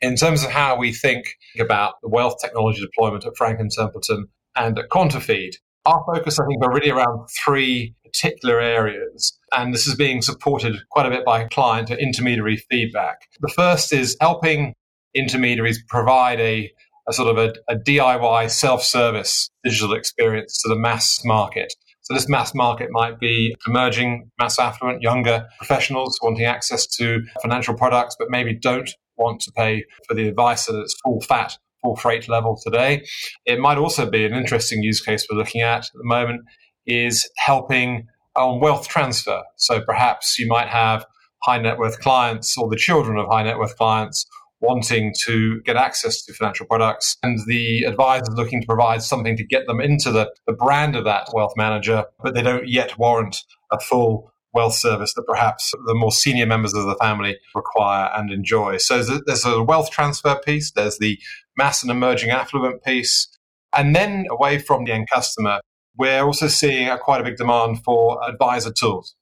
In 0.00 0.16
terms 0.16 0.42
of 0.42 0.50
how 0.50 0.76
we 0.76 0.92
think 0.92 1.36
about 1.60 1.94
the 2.02 2.08
wealth 2.08 2.36
technology 2.40 2.80
deployment 2.80 3.24
at 3.24 3.36
Franklin 3.36 3.68
Templeton 3.70 4.26
and 4.56 4.76
at 4.76 4.88
Quantifeed, 4.88 5.54
our 5.86 6.04
focus, 6.06 6.38
I 6.38 6.46
think, 6.46 6.64
are 6.64 6.72
really 6.72 6.90
around 6.90 7.28
three 7.28 7.94
particular 8.04 8.60
areas. 8.60 9.38
And 9.52 9.74
this 9.74 9.86
is 9.86 9.94
being 9.94 10.22
supported 10.22 10.76
quite 10.90 11.06
a 11.06 11.10
bit 11.10 11.24
by 11.24 11.44
client 11.44 11.90
intermediary 11.90 12.56
feedback. 12.70 13.22
The 13.40 13.48
first 13.48 13.92
is 13.92 14.16
helping 14.20 14.74
intermediaries 15.14 15.82
provide 15.88 16.40
a 16.40 16.72
a 17.08 17.12
sort 17.12 17.36
of 17.36 17.38
a, 17.38 17.52
a 17.72 17.76
DIY 17.76 18.50
self-service 18.50 19.50
digital 19.64 19.92
experience 19.92 20.62
to 20.62 20.68
the 20.68 20.76
mass 20.76 21.24
market. 21.24 21.74
So 22.02 22.14
this 22.14 22.28
mass 22.28 22.54
market 22.54 22.88
might 22.90 23.18
be 23.18 23.54
emerging 23.66 24.30
mass 24.38 24.58
affluent, 24.58 25.02
younger 25.02 25.46
professionals 25.58 26.18
wanting 26.22 26.44
access 26.44 26.86
to 26.98 27.22
financial 27.40 27.74
products, 27.74 28.16
but 28.18 28.28
maybe 28.30 28.54
don't 28.54 28.90
want 29.16 29.40
to 29.42 29.52
pay 29.52 29.84
for 30.08 30.14
the 30.14 30.28
advice 30.28 30.68
at 30.68 30.74
its 30.74 30.96
full 31.02 31.20
fat, 31.20 31.56
full 31.82 31.96
freight 31.96 32.28
level 32.28 32.58
today. 32.62 33.04
It 33.44 33.58
might 33.58 33.78
also 33.78 34.08
be 34.08 34.24
an 34.24 34.34
interesting 34.34 34.82
use 34.82 35.00
case 35.00 35.26
we're 35.30 35.38
looking 35.38 35.60
at 35.60 35.84
at 35.84 35.90
the 35.94 36.04
moment 36.04 36.42
is 36.86 37.28
helping 37.36 38.06
on 38.34 38.60
wealth 38.60 38.88
transfer. 38.88 39.42
So 39.56 39.80
perhaps 39.82 40.38
you 40.38 40.46
might 40.46 40.68
have 40.68 41.04
high 41.42 41.58
net 41.58 41.78
worth 41.78 42.00
clients 42.00 42.56
or 42.56 42.68
the 42.68 42.76
children 42.76 43.18
of 43.18 43.26
high 43.28 43.42
net 43.42 43.58
worth 43.58 43.76
clients 43.76 44.26
wanting 44.60 45.12
to 45.24 45.60
get 45.62 45.76
access 45.76 46.22
to 46.22 46.32
financial 46.32 46.64
products 46.66 47.16
and 47.24 47.40
the 47.46 47.82
advisor 47.82 48.30
looking 48.32 48.60
to 48.60 48.66
provide 48.66 49.02
something 49.02 49.36
to 49.36 49.44
get 49.44 49.66
them 49.66 49.80
into 49.80 50.12
the, 50.12 50.32
the 50.46 50.52
brand 50.52 50.94
of 50.94 51.04
that 51.04 51.28
wealth 51.34 51.52
manager, 51.56 52.04
but 52.22 52.32
they 52.34 52.42
don't 52.42 52.68
yet 52.68 52.96
warrant 52.96 53.38
a 53.72 53.80
full 53.80 54.32
wealth 54.54 54.74
service 54.74 55.14
that 55.14 55.26
perhaps 55.26 55.72
the 55.86 55.94
more 55.94 56.12
senior 56.12 56.46
members 56.46 56.74
of 56.74 56.84
the 56.84 56.94
family 56.96 57.36
require 57.54 58.10
and 58.14 58.30
enjoy. 58.30 58.76
So 58.76 59.02
there's 59.26 59.44
a 59.44 59.62
wealth 59.62 59.90
transfer 59.90 60.38
piece, 60.44 60.70
there's 60.70 60.98
the 60.98 61.18
mass 61.56 61.82
and 61.82 61.90
emerging 61.90 62.30
affluent 62.30 62.82
piece, 62.82 63.28
and 63.76 63.94
then 63.94 64.26
away 64.30 64.58
from 64.58 64.84
the 64.84 64.92
end 64.92 65.08
customer, 65.12 65.60
we're 65.96 66.22
also 66.22 66.48
seeing 66.48 66.88
a, 66.88 66.98
quite 66.98 67.20
a 67.20 67.24
big 67.24 67.36
demand 67.36 67.82
for 67.84 68.18
advisor 68.28 68.72
tools. 68.72 69.14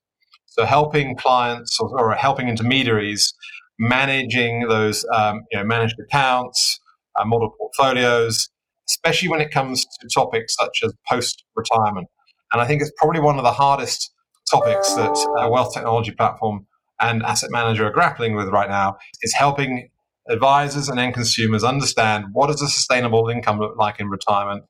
So 0.47 0.65
helping 0.65 1.17
clients 1.17 1.79
or, 1.81 1.99
or 1.99 2.15
helping 2.15 2.49
intermediaries 2.49 3.33
managing 3.79 4.69
those 4.69 5.05
um, 5.15 5.43
you 5.51 5.59
know, 5.59 5.65
managed 5.65 5.97
accounts, 5.99 6.79
uh, 7.19 7.25
model 7.25 7.51
portfolios, 7.59 8.49
especially 8.89 9.29
when 9.29 9.41
it 9.41 9.51
comes 9.51 9.85
to 9.85 10.09
topics 10.13 10.55
such 10.55 10.81
as 10.85 10.93
post 11.09 11.45
retirement. 11.57 12.09
And 12.53 12.61
I 12.61 12.67
think 12.67 12.83
it's 12.83 12.93
probably 12.99 13.21
one 13.21 13.39
of 13.39 13.45
the 13.45 13.53
hardest 13.53 14.13
topics 14.51 14.95
that 14.95 15.17
a 15.39 15.51
wealth 15.51 15.73
technology 15.73 16.11
platform 16.11 16.67
and 17.01 17.23
asset 17.23 17.51
manager 17.51 17.87
are 17.87 17.93
grappling 17.93 18.35
with 18.35 18.49
right 18.49 18.69
now 18.69 18.97
is 19.23 19.33
helping 19.33 19.89
advisors 20.31 20.89
and 20.89 20.99
end 20.99 21.15
consumers 21.15 21.65
understand 21.65 22.27
what 22.33 22.47
does 22.47 22.63
a 22.63 22.69
sustainable 22.69 23.29
income 23.29 23.59
look 23.59 23.77
like 23.77 24.01
in 24.01 24.09
retirement 24.09 24.65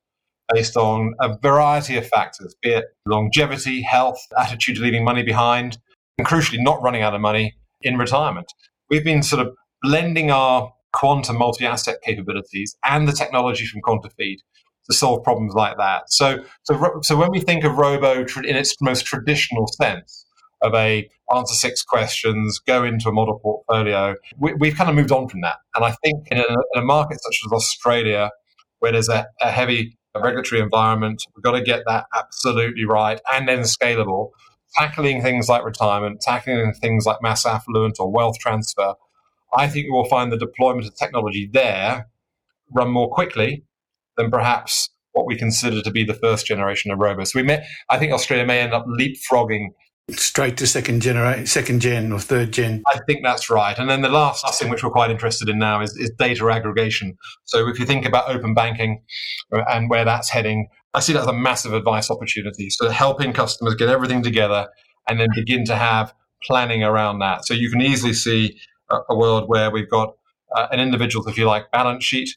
based 0.53 0.77
on 0.77 1.15
a 1.21 1.39
variety 1.39 1.97
of 1.97 2.07
factors, 2.09 2.57
be 2.63 2.71
it 2.71 2.87
longevity, 3.07 3.83
health, 3.83 4.19
attitude 4.39 4.77
to 4.77 4.83
leaving 4.83 5.05
money 5.05 5.23
behind, 5.23 5.79
and 6.19 6.27
crucially 6.27 6.59
not 6.59 6.83
running 6.83 7.03
out 7.03 7.15
of 7.15 7.21
money 7.21 7.55
in 7.83 7.97
retirement. 7.97 8.53
We've 8.89 9.05
been 9.05 9.23
sort 9.23 9.47
of 9.47 9.55
blending 9.83 10.31
our 10.31 10.73
quantum 10.93 11.39
multi-asset 11.39 11.99
capabilities 12.05 12.77
and 12.85 13.07
the 13.07 13.13
technology 13.13 13.65
from 13.67 13.81
QuantiFeed 13.83 14.39
to 14.91 14.97
solve 14.97 15.23
problems 15.23 15.55
like 15.55 15.77
that. 15.77 16.03
So, 16.09 16.39
so, 16.65 17.01
so 17.03 17.17
when 17.17 17.31
we 17.31 17.41
think 17.41 17.63
of 17.65 17.77
Robo 17.77 18.25
in 18.45 18.57
its 18.57 18.75
most 18.81 19.07
traditional 19.07 19.69
sense 19.69 20.27
of 20.63 20.75
a 20.75 21.09
answer 21.35 21.55
six 21.55 21.83
questions, 21.83 22.59
go 22.59 22.85
into 22.85 23.09
a 23.09 23.13
model 23.13 23.39
portfolio, 23.39 24.17
we, 24.39 24.69
have 24.69 24.77
kind 24.77 24.91
of 24.91 24.97
moved 24.97 25.13
on 25.13 25.29
from 25.29 25.41
that. 25.43 25.57
And 25.75 25.85
I 25.85 25.95
think 26.03 26.27
in 26.31 26.39
a, 26.39 26.43
in 26.43 26.83
a 26.83 26.83
market 26.83 27.19
such 27.23 27.41
as 27.47 27.53
Australia, 27.53 28.31
where 28.81 28.93
there's 28.93 29.09
a, 29.09 29.27
a 29.41 29.51
heavy 29.51 29.97
regulatory 30.15 30.61
environment, 30.61 31.23
we've 31.35 31.43
got 31.43 31.53
to 31.53 31.63
get 31.63 31.83
that 31.87 32.07
absolutely 32.15 32.85
right 32.85 33.21
and 33.33 33.49
then 33.49 33.61
scalable. 33.61 34.31
Tackling 34.77 35.21
things 35.21 35.49
like 35.49 35.65
retirement, 35.65 36.21
tackling 36.21 36.73
things 36.75 37.05
like 37.05 37.19
mass 37.23 37.45
affluent 37.45 37.97
or 37.99 38.11
wealth 38.11 38.39
transfer, 38.39 38.95
I 39.53 39.67
think 39.69 39.87
we 39.87 39.91
will 39.91 40.05
find 40.05 40.31
the 40.31 40.39
deployment 40.39 40.87
of 40.87 40.95
technology 40.95 41.51
there 41.53 42.07
run 42.73 42.91
more 42.91 43.11
quickly 43.11 43.65
than 44.17 44.31
perhaps 44.31 44.91
what 45.13 45.27
we 45.27 45.37
consider 45.37 45.83
to 45.83 45.91
be 45.91 46.05
the 46.05 46.15
first 46.15 46.47
generation 46.47 46.93
of 46.93 46.99
robots. 46.99 47.35
We 47.35 47.43
may, 47.43 47.65
I 47.89 47.99
think 47.99 48.13
Australia 48.13 48.47
may 48.47 48.61
end 48.61 48.73
up 48.73 48.87
leapfrogging 48.87 49.71
straight 50.13 50.57
to 50.59 50.67
second 50.67 51.03
generation, 51.03 51.47
second 51.47 51.81
gen 51.81 52.13
or 52.13 52.19
third 52.19 52.53
gen. 52.53 52.83
I 52.87 52.99
think 53.07 53.21
that's 53.23 53.51
right. 53.51 53.79
And 53.79 53.89
then 53.89 54.03
the 54.03 54.09
last 54.09 54.45
thing 54.59 54.71
which 54.71 54.83
we're 54.83 54.91
quite 54.91 55.11
interested 55.11 55.49
in 55.49 55.59
now 55.59 55.81
is, 55.81 55.97
is 55.97 56.11
data 56.19 56.49
aggregation. 56.51 57.17
So 57.45 57.69
if 57.69 57.79
you 57.79 57.87
think 57.87 58.07
about 58.07 58.29
open 58.29 58.55
banking 58.55 59.03
uh, 59.53 59.63
and 59.71 59.91
where 59.91 60.05
that's 60.05 60.29
heading, 60.29 60.69
I 60.95 61.01
see 61.01 61.13
that 61.13 61.21
as 61.21 61.27
a 61.27 61.33
massive 61.33 61.73
advice 61.73 62.11
opportunity. 62.11 62.71
So 62.71 62.89
helping 62.89 63.33
customers 63.33 63.75
get 63.75 63.89
everything 63.89 64.23
together 64.23 64.69
and 65.09 65.21
then 65.21 65.29
begin 65.35 65.65
to 65.67 65.77
have 65.77 66.15
planning 66.43 66.83
around 66.83 67.19
that. 67.21 67.45
So 67.45 67.55
you 67.55 67.71
can 67.71 67.81
easily 67.81 68.13
see 68.13 68.59
a, 68.91 68.99
a 69.11 69.17
world 69.17 69.49
where 69.49 69.71
we've 69.71 69.91
got 69.91 70.15
uh, 70.55 70.69
an 70.71 70.81
individual's, 70.81 71.27
if 71.27 71.39
you 71.39 71.47
like, 71.47 71.71
balance 71.71 72.05
sheet 72.05 72.31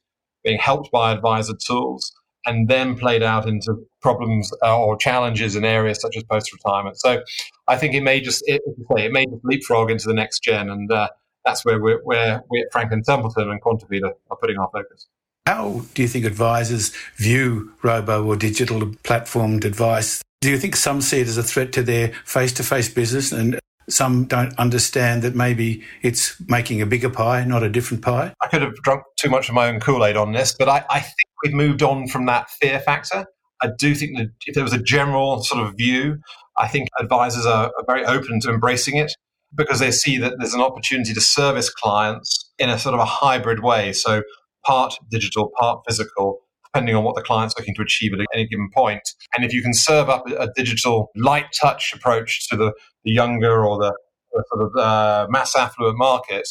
being 0.43 0.59
helped 0.59 0.91
by 0.91 1.11
advisor 1.11 1.53
tools, 1.65 2.11
and 2.45 2.67
then 2.67 2.97
played 2.97 3.23
out 3.23 3.47
into 3.47 3.75
problems 4.01 4.51
uh, 4.63 4.77
or 4.77 4.97
challenges 4.97 5.55
in 5.55 5.63
areas 5.63 5.99
such 6.01 6.15
as 6.17 6.23
post 6.23 6.51
retirement. 6.53 6.99
So 6.99 7.21
I 7.67 7.77
think 7.77 7.93
it 7.93 8.01
may 8.01 8.19
just 8.21 8.43
it, 8.47 8.61
it, 8.65 9.11
may 9.11 9.25
just 9.25 9.43
leapfrog 9.43 9.91
into 9.91 10.07
the 10.07 10.13
next 10.13 10.43
gen, 10.43 10.69
and 10.69 10.91
uh, 10.91 11.09
that's 11.45 11.65
where 11.65 11.81
we're, 11.81 12.01
where 12.03 12.43
we 12.49 12.61
at 12.61 12.71
Franklin 12.71 13.03
Templeton 13.03 13.49
and 13.49 13.61
are, 14.03 14.13
are 14.29 14.37
putting 14.37 14.57
our 14.57 14.69
focus. 14.71 15.07
How 15.45 15.81
do 15.93 16.01
you 16.01 16.07
think 16.07 16.25
advisors 16.25 16.93
view 17.17 17.73
robo 17.81 18.25
or 18.25 18.35
digital 18.35 18.79
platformed 18.79 19.65
advice? 19.65 20.21
Do 20.41 20.49
you 20.49 20.57
think 20.57 20.75
some 20.75 21.01
see 21.01 21.19
it 21.19 21.27
as 21.27 21.37
a 21.37 21.43
threat 21.43 21.73
to 21.73 21.83
their 21.83 22.09
face 22.25 22.53
to 22.53 22.63
face 22.63 22.89
business 22.89 23.31
and 23.31 23.59
some 23.89 24.25
don't 24.25 24.57
understand 24.57 25.21
that 25.23 25.35
maybe 25.35 25.83
it's 26.01 26.39
making 26.47 26.81
a 26.81 26.85
bigger 26.85 27.09
pie, 27.09 27.43
not 27.43 27.63
a 27.63 27.69
different 27.69 28.03
pie. 28.03 28.33
I 28.41 28.47
could 28.47 28.61
have 28.61 28.75
drunk 28.75 29.03
too 29.17 29.29
much 29.29 29.49
of 29.49 29.55
my 29.55 29.67
own 29.67 29.79
Kool 29.79 30.05
Aid 30.05 30.17
on 30.17 30.31
this, 30.31 30.55
but 30.57 30.69
I, 30.69 30.85
I, 30.89 30.99
think 30.99 31.15
we've 31.43 31.53
moved 31.53 31.83
on 31.83 32.07
from 32.07 32.25
that 32.27 32.49
fear 32.49 32.79
factor. 32.79 33.25
I 33.61 33.69
do 33.77 33.95
think 33.95 34.17
that 34.17 34.27
if 34.45 34.55
there 34.55 34.63
was 34.63 34.73
a 34.73 34.81
general 34.81 35.43
sort 35.43 35.65
of 35.65 35.75
view, 35.75 36.17
I 36.57 36.67
think 36.67 36.89
advisors 36.99 37.45
are, 37.45 37.67
are 37.67 37.85
very 37.87 38.05
open 38.05 38.39
to 38.41 38.49
embracing 38.49 38.97
it 38.97 39.11
because 39.55 39.79
they 39.79 39.91
see 39.91 40.17
that 40.17 40.33
there's 40.39 40.53
an 40.53 40.61
opportunity 40.61 41.13
to 41.13 41.21
service 41.21 41.69
clients 41.69 42.51
in 42.57 42.69
a 42.69 42.77
sort 42.77 42.95
of 42.95 42.99
a 42.99 43.05
hybrid 43.05 43.61
way. 43.61 43.93
So 43.93 44.23
part 44.65 44.95
digital, 45.09 45.51
part 45.57 45.81
physical, 45.87 46.39
depending 46.73 46.95
on 46.95 47.03
what 47.03 47.15
the 47.15 47.21
client's 47.21 47.55
looking 47.57 47.75
to 47.75 47.81
achieve 47.83 48.13
at 48.13 48.19
any 48.33 48.47
given 48.47 48.69
point. 48.73 49.01
And 49.35 49.45
if 49.45 49.53
you 49.53 49.61
can 49.61 49.73
serve 49.73 50.09
up 50.09 50.27
a 50.27 50.49
digital 50.55 51.11
light 51.15 51.45
touch 51.59 51.93
approach 51.93 52.47
to 52.49 52.57
the, 52.57 52.73
the 53.03 53.11
younger 53.11 53.63
or 53.63 53.77
the, 53.77 53.95
the 54.31 54.43
sort 54.51 54.65
of 54.65 54.83
uh, 54.83 55.27
mass 55.29 55.55
affluent 55.55 55.97
market, 55.97 56.47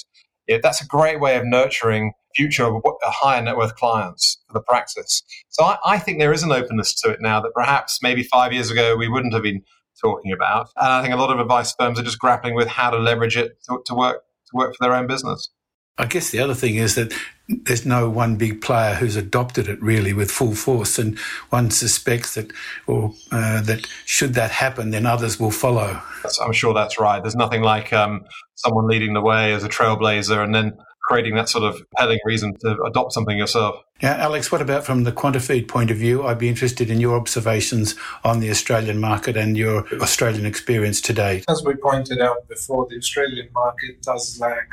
yeah, 0.47 0.59
that's 0.63 0.81
a 0.81 0.87
great 0.87 1.21
way 1.21 1.37
of 1.37 1.45
nurturing 1.45 2.13
future 2.37 2.71
higher 3.03 3.43
net 3.43 3.57
worth 3.57 3.75
clients 3.75 4.41
for 4.47 4.55
the 4.55 4.63
practice. 4.63 5.23
So 5.51 5.65
I, 5.65 5.79
I, 5.85 5.99
think 5.99 6.19
there 6.19 6.33
is 6.33 6.43
an 6.43 6.51
openness 6.51 6.95
to 7.03 7.11
it 7.11 7.21
now 7.21 7.41
that 7.41 7.53
perhaps 7.53 7.99
maybe 8.03 8.23
five 8.23 8.53
years 8.53 8.71
ago 8.71 8.97
we 8.97 9.09
wouldn't 9.09 9.35
have 9.35 9.43
been 9.43 9.63
talking 10.01 10.33
about. 10.33 10.69
And 10.77 10.91
I 10.91 11.03
think 11.03 11.13
a 11.13 11.19
lot 11.19 11.31
of 11.31 11.39
advice 11.41 11.75
firms 11.79 11.99
are 12.01 12.03
just 12.03 12.19
grappling 12.19 12.55
with 12.55 12.69
how 12.69 12.91
to 12.91 12.99
leverage 12.99 13.37
it 13.37 13.53
to, 13.69 13.83
to 13.85 13.95
work 13.95 14.23
to 14.23 14.57
work 14.57 14.75
for 14.75 14.85
their 14.85 14.95
own 14.95 15.07
business. 15.07 15.51
I 15.99 16.07
guess 16.07 16.31
the 16.31 16.39
other 16.39 16.55
thing 16.55 16.77
is 16.77 16.95
that 16.95 17.13
there's 17.49 17.85
no 17.85 18.09
one 18.09 18.37
big 18.37 18.63
player 18.63 18.95
who's 18.95 19.17
adopted 19.17 19.69
it 19.69 19.83
really 19.83 20.13
with 20.13 20.31
full 20.31 20.55
force, 20.55 20.99
and 20.99 21.19
one 21.51 21.71
suspects 21.71 22.35
that, 22.35 22.51
or 22.87 23.13
uh, 23.31 23.61
that 23.63 23.87
should 24.07 24.35
that 24.35 24.51
happen, 24.51 24.91
then 24.91 25.05
others 25.05 25.39
will 25.39 25.51
follow. 25.51 26.01
I'm 26.41 26.53
sure 26.53 26.73
that's 26.73 26.99
right. 26.99 27.23
There's 27.23 27.37
nothing 27.37 27.63
like 27.63 27.93
um, 27.93 28.25
someone 28.55 28.87
leading 28.87 29.13
the 29.13 29.21
way 29.21 29.53
as 29.53 29.65
a 29.65 29.69
trailblazer, 29.69 30.43
and 30.43 30.55
then 30.55 30.73
creating 31.03 31.35
that 31.35 31.49
sort 31.49 31.65
of 31.65 31.75
compelling 31.75 32.21
reason 32.25 32.55
to 32.61 32.81
adopt 32.85 33.13
something 33.13 33.37
yourself. 33.37 33.77
Yeah, 34.01 34.17
Alex, 34.17 34.51
what 34.51 34.63
about 34.63 34.85
from 34.85 35.05
the 35.05 35.13
QuantiFeed 35.13 35.69
point 35.69 35.91
of 35.91 35.97
view? 35.97 36.25
I'd 36.25 36.39
be 36.39 36.49
interested 36.49 36.91
in 36.91 37.01
your 37.01 37.17
observations 37.17 37.97
on 38.25 38.41
the 38.41 38.51
Australian 38.51 38.99
market 38.99 39.37
and 39.37 39.57
your 39.57 39.87
Australian 40.01 40.47
experience 40.47 41.01
today. 41.01 41.43
As 41.49 41.63
we 41.65 41.75
pointed 41.75 42.21
out 42.21 42.49
before, 42.49 42.87
the 42.89 42.97
Australian 42.97 43.49
market 43.53 44.01
does 44.03 44.39
lack 44.41 44.69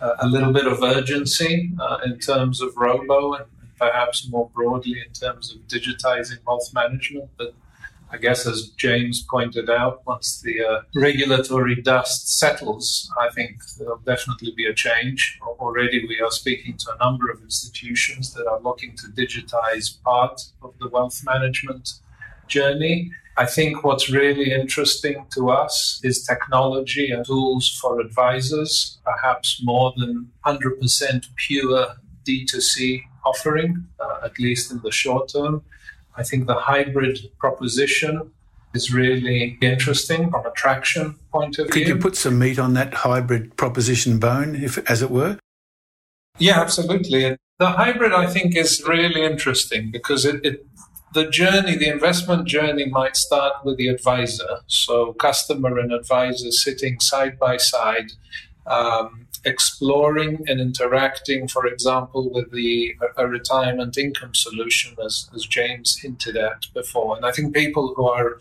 a 0.00 0.26
little 0.26 0.52
bit 0.52 0.66
of 0.66 0.82
urgency 0.82 1.72
uh, 1.80 1.98
in 2.04 2.18
terms 2.18 2.60
of 2.60 2.76
robo 2.76 3.34
and 3.34 3.44
perhaps 3.78 4.28
more 4.28 4.50
broadly 4.54 5.02
in 5.06 5.12
terms 5.12 5.54
of 5.54 5.60
digitizing 5.66 6.38
wealth 6.46 6.70
management. 6.74 7.30
But 7.36 7.54
I 8.12 8.16
guess, 8.16 8.44
as 8.46 8.70
James 8.70 9.22
pointed 9.22 9.70
out, 9.70 10.02
once 10.04 10.40
the 10.40 10.64
uh, 10.64 10.82
regulatory 10.94 11.76
dust 11.76 12.38
settles, 12.38 13.10
I 13.18 13.30
think 13.30 13.62
there'll 13.78 13.98
definitely 13.98 14.52
be 14.56 14.66
a 14.66 14.74
change. 14.74 15.38
Already, 15.42 16.04
we 16.06 16.20
are 16.20 16.30
speaking 16.30 16.76
to 16.78 16.92
a 16.94 16.98
number 16.98 17.30
of 17.30 17.40
institutions 17.40 18.34
that 18.34 18.46
are 18.48 18.60
looking 18.60 18.96
to 18.96 19.06
digitize 19.08 20.02
part 20.02 20.40
of 20.60 20.74
the 20.80 20.88
wealth 20.88 21.22
management 21.24 22.00
journey. 22.48 23.12
I 23.36 23.46
think 23.46 23.84
what's 23.84 24.10
really 24.10 24.52
interesting 24.52 25.26
to 25.34 25.50
us 25.50 26.00
is 26.02 26.24
technology 26.24 27.10
and 27.10 27.24
tools 27.24 27.78
for 27.80 28.00
advisors, 28.00 28.98
perhaps 29.04 29.60
more 29.62 29.92
than 29.96 30.30
100% 30.44 31.26
pure 31.36 31.94
D2C 32.26 33.02
offering, 33.24 33.86
uh, 33.98 34.24
at 34.24 34.38
least 34.38 34.70
in 34.70 34.80
the 34.82 34.90
short 34.90 35.30
term. 35.30 35.62
I 36.16 36.22
think 36.22 36.46
the 36.46 36.54
hybrid 36.54 37.18
proposition 37.38 38.32
is 38.74 38.92
really 38.92 39.58
interesting 39.60 40.30
from 40.30 40.46
a 40.46 40.50
traction 40.52 41.16
point 41.32 41.58
of 41.58 41.66
view. 41.66 41.84
Could 41.84 41.88
you 41.88 41.96
put 41.96 42.16
some 42.16 42.38
meat 42.38 42.58
on 42.58 42.74
that 42.74 42.94
hybrid 42.94 43.56
proposition 43.56 44.18
bone, 44.18 44.54
if, 44.54 44.78
as 44.90 45.02
it 45.02 45.10
were? 45.10 45.38
Yeah, 46.38 46.60
absolutely. 46.60 47.36
The 47.58 47.66
hybrid, 47.66 48.12
I 48.12 48.26
think, 48.26 48.56
is 48.56 48.82
really 48.86 49.22
interesting 49.22 49.90
because 49.90 50.24
it, 50.24 50.44
it 50.44 50.66
the 51.12 51.28
journey, 51.28 51.76
the 51.76 51.88
investment 51.88 52.46
journey 52.46 52.86
might 52.86 53.16
start 53.16 53.64
with 53.64 53.76
the 53.76 53.88
advisor. 53.88 54.60
So, 54.66 55.12
customer 55.14 55.78
and 55.78 55.92
advisor 55.92 56.50
sitting 56.50 57.00
side 57.00 57.38
by 57.38 57.56
side, 57.56 58.12
um, 58.66 59.26
exploring 59.44 60.44
and 60.46 60.60
interacting, 60.60 61.48
for 61.48 61.66
example, 61.66 62.30
with 62.30 62.52
the 62.52 62.94
a 63.16 63.26
retirement 63.26 63.98
income 63.98 64.34
solution, 64.34 64.96
as, 65.04 65.28
as 65.34 65.44
James 65.46 65.98
hinted 66.00 66.36
at 66.36 66.66
before. 66.74 67.16
And 67.16 67.26
I 67.26 67.32
think 67.32 67.54
people 67.54 67.94
who 67.96 68.08
are 68.08 68.38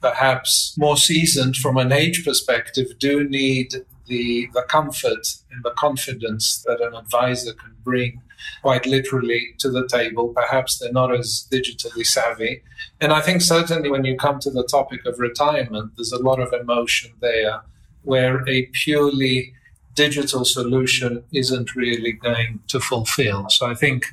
perhaps 0.00 0.74
more 0.76 0.96
seasoned 0.96 1.56
from 1.56 1.76
an 1.78 1.92
age 1.92 2.24
perspective 2.24 2.98
do 2.98 3.26
need 3.28 3.84
the, 4.06 4.48
the 4.54 4.62
comfort 4.62 5.26
and 5.50 5.62
the 5.62 5.70
confidence 5.70 6.62
that 6.66 6.80
an 6.80 6.94
advisor 6.94 7.52
can 7.52 7.74
bring 7.84 8.20
quite 8.62 8.86
literally 8.86 9.54
to 9.58 9.70
the 9.70 9.86
table. 9.88 10.28
Perhaps 10.34 10.78
they're 10.78 10.92
not 10.92 11.14
as 11.14 11.46
digitally 11.50 12.04
savvy. 12.04 12.62
And 13.00 13.12
I 13.12 13.20
think 13.20 13.40
certainly 13.40 13.90
when 13.90 14.04
you 14.04 14.16
come 14.16 14.38
to 14.40 14.50
the 14.50 14.64
topic 14.64 15.06
of 15.06 15.18
retirement, 15.18 15.92
there's 15.96 16.12
a 16.12 16.22
lot 16.22 16.40
of 16.40 16.52
emotion 16.52 17.12
there 17.20 17.62
where 18.02 18.46
a 18.48 18.66
purely 18.72 19.54
digital 19.94 20.44
solution 20.44 21.22
isn't 21.32 21.76
really 21.76 22.12
going 22.12 22.60
to 22.68 22.80
fulfill. 22.80 23.48
So 23.50 23.66
I 23.66 23.74
think 23.74 24.06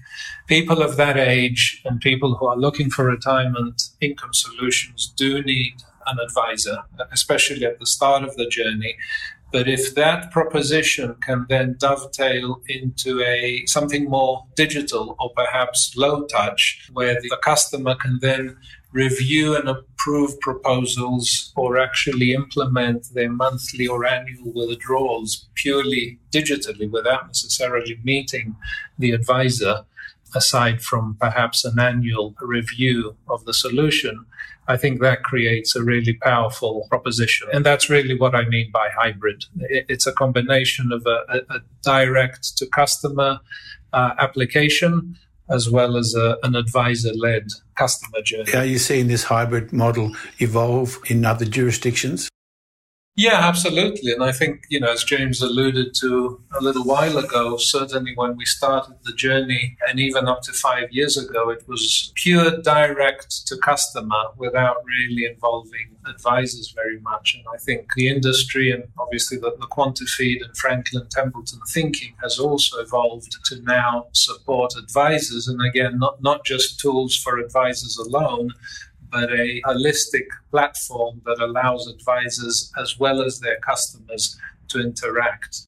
people 0.47 0.81
of 0.81 0.97
that 0.97 1.17
age 1.17 1.81
and 1.85 2.01
people 2.01 2.35
who 2.35 2.47
are 2.47 2.57
looking 2.57 2.89
for 2.89 3.05
retirement 3.05 3.83
income 4.01 4.33
solutions 4.33 5.13
do 5.15 5.41
need 5.41 5.75
an 6.07 6.17
advisor, 6.19 6.79
especially 7.11 7.65
at 7.65 7.79
the 7.79 7.85
start 7.85 8.23
of 8.23 8.35
the 8.35 8.47
journey. 8.47 8.97
But 9.51 9.67
if 9.67 9.95
that 9.95 10.31
proposition 10.31 11.15
can 11.25 11.47
then 11.49 11.75
dovetail 11.79 12.61
into 12.67 13.21
a 13.21 13.63
something 13.65 14.07
more 14.07 14.45
digital 14.55 15.15
or 15.19 15.31
perhaps 15.35 15.95
low 15.97 16.25
touch, 16.25 16.87
where 16.93 17.15
the 17.15 17.35
customer 17.43 17.95
can 17.95 18.19
then 18.21 18.57
review 18.91 19.55
and 19.55 19.69
approve 19.69 20.39
proposals 20.39 21.51
or 21.55 21.77
actually 21.77 22.33
implement 22.33 23.07
their 23.13 23.31
monthly 23.31 23.87
or 23.87 24.05
annual 24.05 24.51
withdrawals 24.53 25.47
purely 25.55 26.19
digitally 26.31 26.89
without 26.89 27.27
necessarily 27.27 27.99
meeting 28.03 28.55
the 28.97 29.11
advisor, 29.11 29.85
aside 30.35 30.81
from 30.81 31.17
perhaps 31.19 31.65
an 31.65 31.79
annual 31.79 32.35
review 32.41 33.15
of 33.27 33.45
the 33.45 33.53
solution, 33.53 34.25
I 34.69 34.77
think 34.77 35.01
that 35.01 35.23
creates 35.23 35.75
a 35.75 35.83
really 35.83 36.13
powerful 36.13 36.85
proposition. 36.89 37.47
And 37.51 37.65
that's 37.65 37.89
really 37.89 38.15
what 38.15 38.35
I 38.35 38.47
mean 38.47 38.69
by 38.71 38.87
hybrid. 38.95 39.45
It's 39.59 40.05
a 40.05 40.13
combination 40.13 40.91
of 40.91 41.03
a, 41.07 41.41
a 41.49 41.59
direct 41.83 42.55
to 42.57 42.67
customer 42.67 43.39
uh, 43.93 44.11
application 44.19 45.17
as 45.49 45.67
well 45.67 45.97
as 45.97 46.13
a, 46.13 46.37
an 46.43 46.55
advisor 46.55 47.11
led 47.15 47.47
customer 47.75 48.21
journey. 48.21 48.53
Are 48.53 48.63
you 48.63 48.77
seeing 48.77 49.07
this 49.07 49.23
hybrid 49.23 49.73
model 49.73 50.15
evolve 50.37 50.99
in 51.07 51.25
other 51.25 51.45
jurisdictions? 51.45 52.28
Yeah, 53.19 53.45
absolutely. 53.49 54.13
And 54.13 54.23
I 54.23 54.31
think, 54.31 54.63
you 54.69 54.79
know, 54.79 54.93
as 54.93 55.03
James 55.03 55.41
alluded 55.41 55.93
to 55.95 56.39
a 56.57 56.63
little 56.63 56.85
while 56.85 57.17
ago, 57.17 57.57
certainly 57.57 58.13
when 58.15 58.37
we 58.37 58.45
started 58.45 58.95
the 59.03 59.11
journey 59.11 59.75
and 59.89 59.99
even 59.99 60.29
up 60.29 60.41
to 60.43 60.53
five 60.53 60.93
years 60.93 61.17
ago, 61.17 61.49
it 61.49 61.67
was 61.67 62.13
pure 62.15 62.61
direct 62.61 63.45
to 63.47 63.57
customer 63.57 64.23
without 64.37 64.77
really 64.85 65.25
involving 65.25 65.97
advisors 66.07 66.71
very 66.73 67.01
much. 67.01 67.35
And 67.35 67.43
I 67.53 67.57
think 67.57 67.87
the 67.97 68.07
industry 68.07 68.71
and 68.71 68.85
obviously 68.97 69.37
the, 69.37 69.51
the 69.59 69.67
Quantifeed 69.67 70.41
and 70.41 70.55
Franklin 70.55 71.05
Templeton 71.09 71.59
thinking 71.73 72.13
has 72.23 72.39
also 72.39 72.79
evolved 72.79 73.35
to 73.47 73.61
now 73.63 74.07
support 74.13 74.77
advisors. 74.77 75.49
And 75.49 75.61
again, 75.61 75.99
not, 75.99 76.23
not 76.23 76.45
just 76.45 76.79
tools 76.79 77.17
for 77.17 77.37
advisors 77.37 77.97
alone, 77.97 78.53
but 79.11 79.31
a 79.31 79.61
holistic 79.65 80.27
platform 80.51 81.21
that 81.25 81.39
allows 81.39 81.87
advisors 81.87 82.71
as 82.79 82.99
well 82.99 83.21
as 83.21 83.39
their 83.39 83.57
customers 83.57 84.37
to 84.69 84.79
interact. 84.79 85.65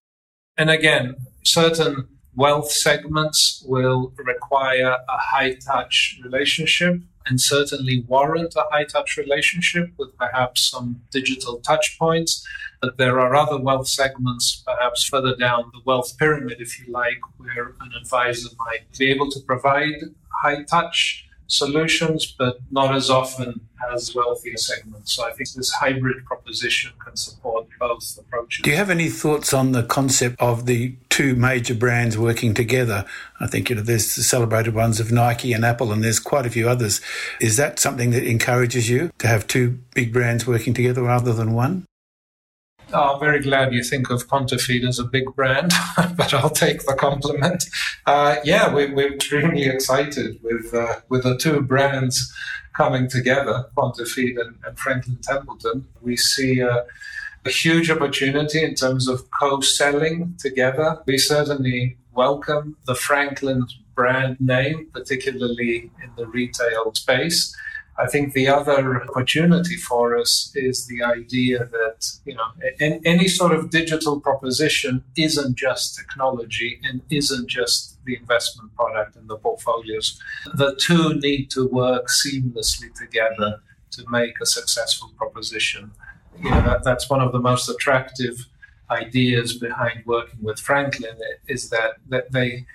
And 0.57 0.69
again, 0.69 1.15
certain 1.43 2.07
wealth 2.35 2.71
segments 2.71 3.63
will 3.67 4.13
require 4.17 4.97
a 5.09 5.17
high 5.17 5.55
touch 5.55 6.19
relationship 6.23 7.01
and 7.25 7.39
certainly 7.39 8.03
warrant 8.07 8.55
a 8.55 8.65
high 8.71 8.83
touch 8.85 9.17
relationship 9.17 9.91
with 9.97 10.15
perhaps 10.17 10.69
some 10.69 11.01
digital 11.11 11.59
touch 11.59 11.97
points. 11.99 12.45
But 12.81 12.97
there 12.97 13.19
are 13.19 13.35
other 13.35 13.59
wealth 13.59 13.87
segments, 13.87 14.63
perhaps 14.65 15.03
further 15.03 15.35
down 15.35 15.71
the 15.71 15.81
wealth 15.85 16.17
pyramid, 16.17 16.57
if 16.59 16.79
you 16.79 16.91
like, 16.91 17.19
where 17.37 17.75
an 17.79 17.91
advisor 17.99 18.49
might 18.57 18.97
be 18.97 19.11
able 19.11 19.29
to 19.31 19.39
provide 19.41 20.01
high 20.41 20.63
touch 20.63 21.27
solutions, 21.51 22.33
but 22.37 22.59
not 22.71 22.95
as 22.95 23.09
often 23.09 23.61
as 23.93 24.15
wealthier 24.15 24.57
segments. 24.57 25.13
So 25.13 25.25
I 25.25 25.31
think 25.31 25.51
this 25.51 25.71
hybrid 25.71 26.23
proposition 26.25 26.93
can 27.03 27.15
support 27.15 27.67
both 27.79 28.17
approaches. 28.17 28.61
Do 28.63 28.69
you 28.69 28.77
have 28.77 28.89
any 28.89 29.09
thoughts 29.09 29.53
on 29.53 29.73
the 29.73 29.83
concept 29.83 30.39
of 30.39 30.65
the 30.65 30.95
two 31.09 31.35
major 31.35 31.75
brands 31.75 32.17
working 32.17 32.53
together? 32.53 33.05
I 33.39 33.47
think 33.47 33.69
you 33.69 33.75
know 33.75 33.81
there's 33.81 34.15
the 34.15 34.23
celebrated 34.23 34.73
ones 34.73 34.99
of 34.99 35.11
Nike 35.11 35.51
and 35.51 35.65
Apple, 35.65 35.91
and 35.91 36.03
there's 36.03 36.19
quite 36.19 36.45
a 36.45 36.49
few 36.49 36.69
others. 36.69 37.01
Is 37.41 37.57
that 37.57 37.79
something 37.79 38.11
that 38.11 38.23
encourages 38.23 38.89
you 38.89 39.11
to 39.19 39.27
have 39.27 39.45
two 39.47 39.79
big 39.93 40.13
brands 40.13 40.47
working 40.47 40.73
together 40.73 41.03
rather 41.03 41.33
than 41.33 41.53
one? 41.53 41.85
Oh, 42.93 43.13
I'm 43.13 43.19
very 43.21 43.39
glad 43.39 43.73
you 43.73 43.83
think 43.83 44.09
of 44.09 44.27
Quantifeed 44.27 44.85
as 44.85 44.99
a 44.99 45.05
big 45.05 45.33
brand, 45.33 45.71
but 46.17 46.33
I'll 46.33 46.49
take 46.49 46.85
the 46.85 46.93
compliment. 46.93 47.63
Uh, 48.05 48.35
yeah, 48.43 48.73
we, 48.73 48.83
are 48.83 49.13
extremely 49.13 49.63
excited 49.63 50.39
with 50.43 50.73
uh, 50.73 50.95
with 51.07 51.23
the 51.23 51.37
two 51.37 51.61
brands 51.61 52.33
coming 52.75 53.07
together, 53.07 53.65
Quantifeed 53.77 54.39
and, 54.41 54.57
and 54.65 54.77
Franklin 54.77 55.19
Templeton. 55.21 55.87
We 56.01 56.17
see 56.17 56.59
a, 56.59 56.85
a 57.45 57.49
huge 57.49 57.89
opportunity 57.89 58.61
in 58.61 58.75
terms 58.75 59.07
of 59.07 59.23
co-selling 59.39 60.35
together. 60.37 61.01
We 61.05 61.17
certainly 61.17 61.97
welcome 62.13 62.75
the 62.87 62.95
Franklin 62.95 63.67
brand 63.95 64.35
name, 64.41 64.89
particularly 64.91 65.91
in 66.03 66.11
the 66.17 66.27
retail 66.27 66.93
space. 66.93 67.55
I 67.97 68.07
think 68.07 68.33
the 68.33 68.47
other 68.47 69.03
opportunity 69.03 69.75
for 69.75 70.17
us 70.17 70.51
is 70.55 70.87
the 70.87 71.03
idea 71.03 71.65
that 71.65 72.11
you 72.25 72.35
know 72.35 72.51
any 72.79 73.27
sort 73.27 73.53
of 73.53 73.69
digital 73.69 74.19
proposition 74.19 75.03
isn't 75.17 75.55
just 75.57 75.97
technology 75.97 76.79
and 76.83 77.01
isn't 77.09 77.47
just 77.47 77.97
the 78.05 78.15
investment 78.15 78.73
product 78.75 79.15
and 79.15 79.29
the 79.29 79.37
portfolios. 79.37 80.19
The 80.55 80.75
two 80.75 81.15
need 81.15 81.51
to 81.51 81.67
work 81.67 82.07
seamlessly 82.07 82.93
together 82.95 83.61
to 83.91 84.05
make 84.09 84.39
a 84.41 84.45
successful 84.45 85.11
proposition. 85.17 85.91
You 86.39 86.49
know 86.49 86.61
that, 86.61 86.83
that's 86.83 87.09
one 87.09 87.21
of 87.21 87.31
the 87.33 87.39
most 87.39 87.69
attractive 87.69 88.47
ideas 88.89 89.57
behind 89.57 90.05
working 90.05 90.39
with 90.41 90.59
Franklin 90.59 91.17
is 91.47 91.69
that 91.69 91.95
that 92.09 92.31
they 92.31 92.65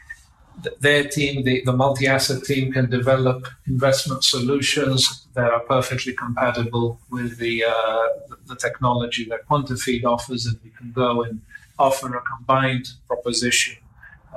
their 0.80 1.04
team, 1.04 1.44
the, 1.44 1.62
the 1.64 1.72
multi 1.72 2.06
asset 2.06 2.44
team, 2.44 2.72
can 2.72 2.88
develop 2.90 3.46
investment 3.66 4.24
solutions 4.24 5.26
that 5.34 5.50
are 5.50 5.60
perfectly 5.60 6.12
compatible 6.12 6.98
with 7.10 7.38
the, 7.38 7.64
uh, 7.64 8.08
the 8.46 8.56
technology 8.56 9.24
that 9.24 9.46
Quantifeed 9.48 10.04
offers, 10.04 10.46
and 10.46 10.58
we 10.64 10.70
can 10.70 10.92
go 10.92 11.22
and 11.22 11.40
offer 11.78 12.16
a 12.16 12.22
combined 12.22 12.88
proposition 13.06 13.76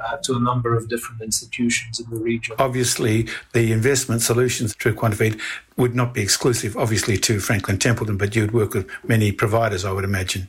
uh, 0.02 0.18
to 0.18 0.36
a 0.36 0.40
number 0.40 0.76
of 0.76 0.90
different 0.90 1.22
institutions 1.22 2.00
in 2.00 2.10
the 2.10 2.18
region. 2.18 2.56
Obviously, 2.60 3.28
the 3.54 3.72
investment 3.72 4.22
solutions 4.22 4.74
through 4.76 4.96
Quantifeed 4.96 5.40
would 5.78 5.96
not 5.96 6.14
be 6.14 6.22
exclusive, 6.22 6.76
obviously, 6.78 7.18
to 7.18 7.40
Franklin 7.40 7.78
Templeton, 7.78 8.18
but 8.18 8.36
you 8.36 8.44
would 8.44 8.54
work 8.54 8.74
with 8.74 8.90
many 9.08 9.32
providers, 9.32 9.86
I 9.86 9.92
would 9.92 10.04
imagine. 10.04 10.48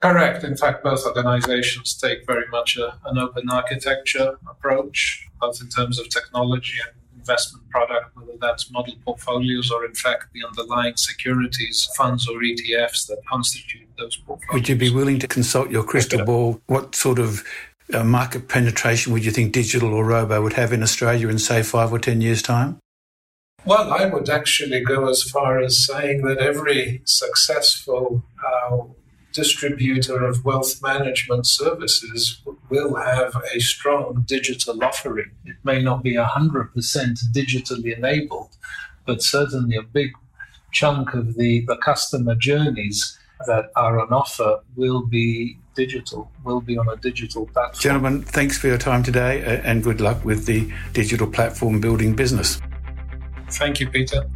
Correct. 0.00 0.44
In 0.44 0.56
fact, 0.56 0.84
both 0.84 1.04
organizations 1.04 1.96
take 1.96 2.24
very 2.26 2.46
much 2.50 2.76
a, 2.76 2.98
an 3.06 3.18
open 3.18 3.50
architecture 3.50 4.38
approach, 4.48 5.28
both 5.40 5.60
in 5.60 5.68
terms 5.68 5.98
of 5.98 6.08
technology 6.08 6.74
and 6.86 6.92
investment 7.18 7.68
product, 7.70 8.16
whether 8.16 8.38
that's 8.40 8.70
model 8.70 8.94
portfolios 9.04 9.70
or, 9.72 9.84
in 9.84 9.94
fact, 9.94 10.26
the 10.32 10.44
underlying 10.46 10.96
securities, 10.96 11.88
funds, 11.96 12.28
or 12.28 12.38
ETFs 12.38 13.06
that 13.08 13.18
constitute 13.28 13.88
those 13.98 14.16
portfolios. 14.16 14.54
Would 14.54 14.68
you 14.68 14.76
be 14.76 14.90
willing 14.90 15.18
to 15.18 15.26
consult 15.26 15.70
your 15.70 15.82
crystal 15.82 16.24
ball? 16.24 16.60
What 16.66 16.94
sort 16.94 17.18
of 17.18 17.42
uh, 17.92 18.04
market 18.04 18.48
penetration 18.48 19.12
would 19.12 19.24
you 19.24 19.32
think 19.32 19.52
digital 19.52 19.92
or 19.92 20.04
robo 20.04 20.40
would 20.42 20.52
have 20.52 20.72
in 20.72 20.82
Australia 20.82 21.28
in, 21.28 21.40
say, 21.40 21.62
five 21.64 21.92
or 21.92 21.98
10 21.98 22.20
years' 22.20 22.40
time? 22.40 22.78
Well, 23.64 23.92
I 23.92 24.06
would 24.06 24.30
actually 24.30 24.80
go 24.80 25.08
as 25.08 25.22
far 25.24 25.60
as 25.60 25.84
saying 25.84 26.22
that 26.22 26.38
every 26.38 27.02
successful 27.04 28.24
uh, 28.46 28.78
distributor 29.32 30.24
of 30.24 30.44
wealth 30.44 30.82
management 30.82 31.46
services 31.46 32.40
will 32.70 32.96
have 32.96 33.36
a 33.54 33.60
strong 33.60 34.24
digital 34.26 34.82
offering. 34.82 35.30
It 35.44 35.56
may 35.64 35.82
not 35.82 36.02
be 36.02 36.14
100% 36.14 36.72
digitally 37.32 37.96
enabled, 37.96 38.56
but 39.06 39.22
certainly 39.22 39.76
a 39.76 39.82
big 39.82 40.12
chunk 40.72 41.14
of 41.14 41.34
the, 41.34 41.64
the 41.66 41.76
customer 41.76 42.34
journeys 42.34 43.18
that 43.46 43.70
are 43.76 44.00
on 44.00 44.12
offer 44.12 44.60
will 44.76 45.06
be 45.06 45.58
digital, 45.74 46.30
will 46.44 46.60
be 46.60 46.76
on 46.76 46.88
a 46.88 46.96
digital 46.96 47.46
platform. 47.46 47.80
Gentlemen, 47.80 48.22
thanks 48.22 48.58
for 48.58 48.66
your 48.66 48.78
time 48.78 49.02
today 49.02 49.60
and 49.64 49.82
good 49.82 50.00
luck 50.00 50.24
with 50.24 50.46
the 50.46 50.70
digital 50.92 51.26
platform 51.26 51.80
building 51.80 52.14
business. 52.16 52.60
Thank 53.50 53.80
you, 53.80 53.88
Peter. 53.88 54.28